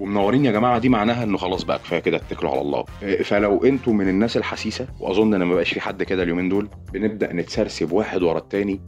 ومنورين 0.00 0.44
يا 0.44 0.52
جماعة 0.52 0.78
دي 0.78 0.88
معناها 0.88 1.24
إنه 1.24 1.38
خلاص 1.38 1.62
بقى 1.62 1.78
كفاية 1.78 1.98
كده 2.00 2.16
اتكلوا 2.16 2.50
على 2.52 2.60
الله. 2.60 2.84
إيه، 3.02 3.22
فلو 3.22 3.64
أنتوا 3.64 3.92
من 3.92 4.08
الناس 4.08 4.36
الحسيسة 4.36 4.86
وأظن 5.00 5.34
ان 5.34 5.42
ما 5.42 5.54
بقاش 5.54 5.74
في 5.74 5.80
حد 5.80 6.02
كده 6.02 6.22
اليومين 6.22 6.48
دول 6.48 6.68
بنبدأ 6.92 7.32
نتسرسب 7.32 7.92
واحد 7.92 8.22
ورا 8.22 8.38
التاني 8.38 8.80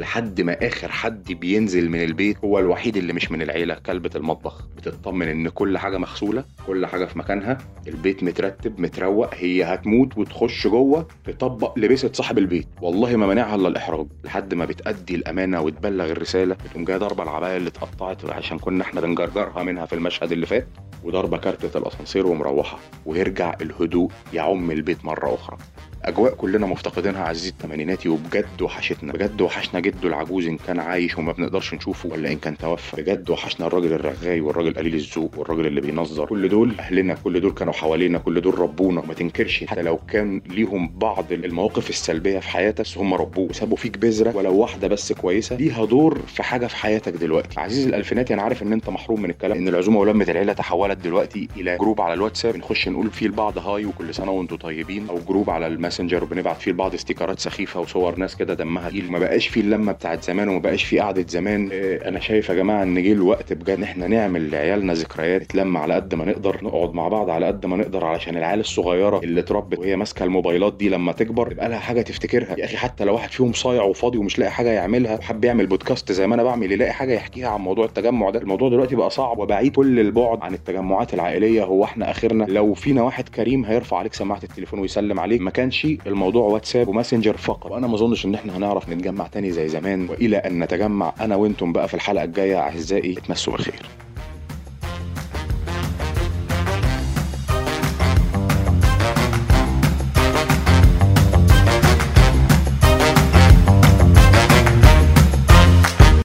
لحد 0.00 0.40
ما 0.40 0.66
آخر 0.66 0.88
حد 0.92 1.32
بينزل 1.32 1.90
من 1.90 2.04
البيت 2.04 2.36
هو 2.44 2.58
الوحيد 2.58 2.96
اللي 2.96 3.12
مش 3.12 3.32
من 3.32 3.42
العيلة 3.42 3.74
كلبة 3.74 4.10
المطبخ. 4.16 4.66
بتطمن 4.76 5.28
إن 5.28 5.48
كل 5.48 5.78
حاجة 5.78 5.98
مغسولة 5.98 6.44
كل 6.66 6.86
حاجة 6.86 7.04
في 7.04 7.18
مكانها. 7.18 7.58
البيت 7.88 8.22
مترتب 8.22 8.80
متروق 8.80 9.34
هي 9.34 9.64
هتموت 9.64 10.18
وتخش 10.18 10.66
جوه 10.66 11.08
تطبق 11.24 11.78
لبسة 11.78 12.10
صاحب 12.12 12.38
البيت. 12.38 12.66
والله 12.82 13.16
ما 13.16 13.26
مانعها 13.26 13.54
إلا 13.54 13.68
الإحراج. 13.68 14.06
لحد 14.24 14.54
ما 14.54 14.64
بتأدي 14.64 15.14
الأمانة 15.14 15.60
وتبلغ 15.60 16.10
الرسالة 16.10 16.54
بتقوم 16.54 16.84
جاية 16.84 16.96
ضربة 16.96 17.22
العباية 17.22 17.56
اللي 17.56 17.68
اتقطعت 17.68 18.24
عشان 18.30 18.58
كنا 18.58 18.84
إحنا 18.84 19.00
بنجرجرها 19.00 19.62
منها 19.62 19.86
في 19.86 19.92
المشهد 19.94 20.32
اللي 20.32 20.46
فات 20.46 20.68
وضربة 21.04 21.36
كارتة 21.38 21.78
الأسانسير 21.78 22.26
ومروحة. 22.26 22.78
ويرجع 23.06 23.54
الهدوء 23.60 24.10
يعم 24.32 24.70
البيت 24.70 25.04
مرة 25.04 25.34
أخرى. 25.34 25.56
أجواء 26.04 26.34
كلنا 26.34 26.66
مفتقدينها 26.66 27.22
عزيزي 27.24 27.48
الثمانيناتي 27.48 28.08
وبجد 28.08 28.62
وحشتنا. 28.62 29.12
بجد 29.12 29.40
وحشنا 29.40 29.80
جده 29.80 30.08
العجوز 30.08 30.46
إن 30.46 30.56
كان 30.56 30.78
عايش 30.80 31.18
وما 31.18 31.32
بنقدرش 31.32 31.74
نشوفه 31.74 32.08
ولا 32.08 32.32
إن 32.32 32.38
كان 32.38 32.56
توفى. 32.58 33.02
بجد 33.02 33.30
وحشنا 33.30 33.66
الراجل 33.66 33.92
الرغاي 33.92 34.40
والراجل 34.40 34.74
قليل 34.74 34.94
الذوق 34.94 35.38
والراجل 35.38 35.66
اللي 35.66 35.80
بينظر. 35.80 36.26
كل 36.26 36.48
دول 36.48 36.72
أهلنا 36.78 37.14
كل 37.24 37.40
دول 37.40 37.52
كانوا 37.52 37.72
حوالينا 37.72 38.18
كل 38.18 38.40
دول 38.40 38.58
ربونا. 38.58 39.00
وما 39.00 39.14
تنكرش 39.14 39.64
حتى 39.64 39.82
لو 39.82 39.96
كان 39.96 40.42
ليهم 40.46 40.88
بعض 40.98 41.32
المواقف 41.32 41.90
السلبية 41.90 42.38
في 42.38 42.48
حياتك 42.48 42.80
بس 42.80 42.98
هم 42.98 43.14
ربوه 43.14 43.50
وسابوا 43.50 43.76
فيك 43.76 43.98
بذرة 43.98 44.36
ولو 44.36 44.54
واحدة 44.56 44.88
بس 44.88 45.12
كويسة. 45.12 45.56
ليها 45.56 45.84
دور 45.84 46.18
في 46.26 46.42
حاجة 46.42 46.66
في 46.66 46.76
حياتك 46.76 47.12
دلوقتي. 47.12 47.60
عزيزي 47.60 47.88
الألفيناتي 47.88 48.34
أنا 48.34 48.42
عارف 48.42 48.62
إن 48.62 48.72
أنت 48.72 48.88
محروم 48.90 49.22
من 49.22 49.30
الكلام 49.30 49.58
إن 49.58 49.68
العزومة 49.68 49.98
ولمة 50.00 50.26
العيلة 50.28 50.52
تحولت 50.52 50.98
دلوقتي 50.98 51.48
إلى 51.56 51.76
group 51.76 52.00
على 52.00 52.14
الواتساب. 52.14 52.56
نخش 52.56 52.88
نقول 52.88 53.10
فيه 53.10 53.26
لبعض 53.26 53.58
hi 53.58 53.84
وكل 53.84 54.14
سنة 54.14 54.30
وأنتم 54.30 54.56
طيبين 54.56 55.08
أو 55.08 55.18
group 55.28 55.50
على 55.50 55.66
الماسنجر 55.90 56.24
وبنبعت 56.24 56.60
فيه 56.62 56.70
لبعض 56.70 56.94
استيكرات 56.94 57.38
سخيفة 57.40 57.80
وصور 57.80 58.16
ناس 58.18 58.36
كده 58.36 58.54
دمها 58.54 58.88
تقيل. 58.90 59.12
ما 59.12 59.18
بقاش 59.18 59.46
فيه 59.48 59.60
اللمة 59.60 59.92
بتاعت 59.92 60.24
زمان 60.24 60.48
وما 60.48 60.58
بقاش 60.58 60.84
فيه 60.84 61.02
قعدة 61.02 61.24
زمان. 61.28 61.68
آه، 61.72 62.08
أنا 62.08 62.20
شايف 62.20 62.48
يا 62.48 62.54
جماعة 62.54 62.82
إن 62.82 63.02
جه 63.02 63.12
الوقت 63.12 63.52
بجد 63.52 63.70
إن 63.70 63.82
إحنا 63.82 64.06
نعمل 64.08 64.50
لعيالنا 64.50 64.92
ذكريات 64.94 65.42
نتلم 65.42 65.76
على 65.76 65.94
قد 65.94 66.14
ما 66.14 66.24
نقدر 66.24 66.58
نقعد 66.62 66.94
مع 66.94 67.08
بعض 67.08 67.30
على 67.30 67.46
قد 67.46 67.66
ما 67.66 67.76
نقدر 67.76 68.04
علشان 68.04 68.36
العيال 68.36 68.60
الصغيرة 68.60 69.18
اللي 69.18 69.40
اتربت 69.40 69.78
وهي 69.78 69.96
ماسكة 69.96 70.24
الموبايلات 70.24 70.76
دي 70.76 70.88
لما 70.88 71.12
تكبر 71.12 71.52
يبقى 71.52 71.68
لها 71.68 71.78
حاجة 71.78 72.02
تفتكرها. 72.02 72.54
يا 72.58 72.64
أخي 72.64 72.76
حتى 72.76 73.04
لو 73.04 73.14
واحد 73.14 73.30
فيهم 73.30 73.52
صايع 73.52 73.82
وفاضي 73.82 74.18
ومش 74.18 74.38
لاقي 74.38 74.50
حاجة 74.52 74.68
يعملها 74.70 75.18
وحب 75.18 75.44
يعمل 75.44 75.66
بودكاست 75.66 76.12
زي 76.12 76.26
ما 76.26 76.34
أنا 76.34 76.42
بعمل 76.42 76.72
يلاقي 76.72 76.92
حاجة 76.92 77.12
يحكيها 77.12 77.48
عن 77.48 77.60
موضوع 77.60 77.84
التجمع 77.84 78.30
ده. 78.30 78.38
الموضوع 78.40 78.68
دلوقتي 78.68 78.96
بقى 78.96 79.10
صعب 79.10 79.38
وبعيد 79.38 79.72
كل 79.72 80.00
البعد 80.00 80.38
عن 80.42 80.54
التجمعات 80.54 81.14
العائلية. 81.14 81.64
هو 81.64 81.84
إحنا 81.84 82.10
آخرنا 82.10 82.44
لو 82.44 82.74
فينا 82.74 83.02
واحد 83.02 83.28
كريم 83.28 83.64
هيرفع 83.64 83.96
عليك 83.96 84.14
سماعة 84.14 84.40
التليفون 84.44 84.80
ويسلم 84.80 85.20
عليك. 85.20 85.40
ما 85.40 85.50
كانش 85.50 85.79
الموضوع 85.84 86.42
واتساب 86.48 86.88
وماسنجر 86.88 87.36
فقط. 87.36 87.70
وأنا 87.70 87.86
ما 87.86 87.94
اظنش 87.94 88.24
ان 88.24 88.34
إحنا 88.34 88.56
هنعرف 88.56 88.88
نتجمع 88.88 89.26
تاني 89.26 89.52
زي 89.52 89.68
زمان 89.68 90.08
والى 90.10 90.36
ان 90.36 90.58
نتجمع 90.64 91.12
أنا 91.20 91.36
وأنتم 91.36 91.72
بقى 91.72 91.88
في 91.88 91.94
الحلقة 91.94 92.24
الجاية 92.24 92.58
اعزائي 92.58 93.12
اتمسوا 93.12 93.52
بالخير. 93.52 93.86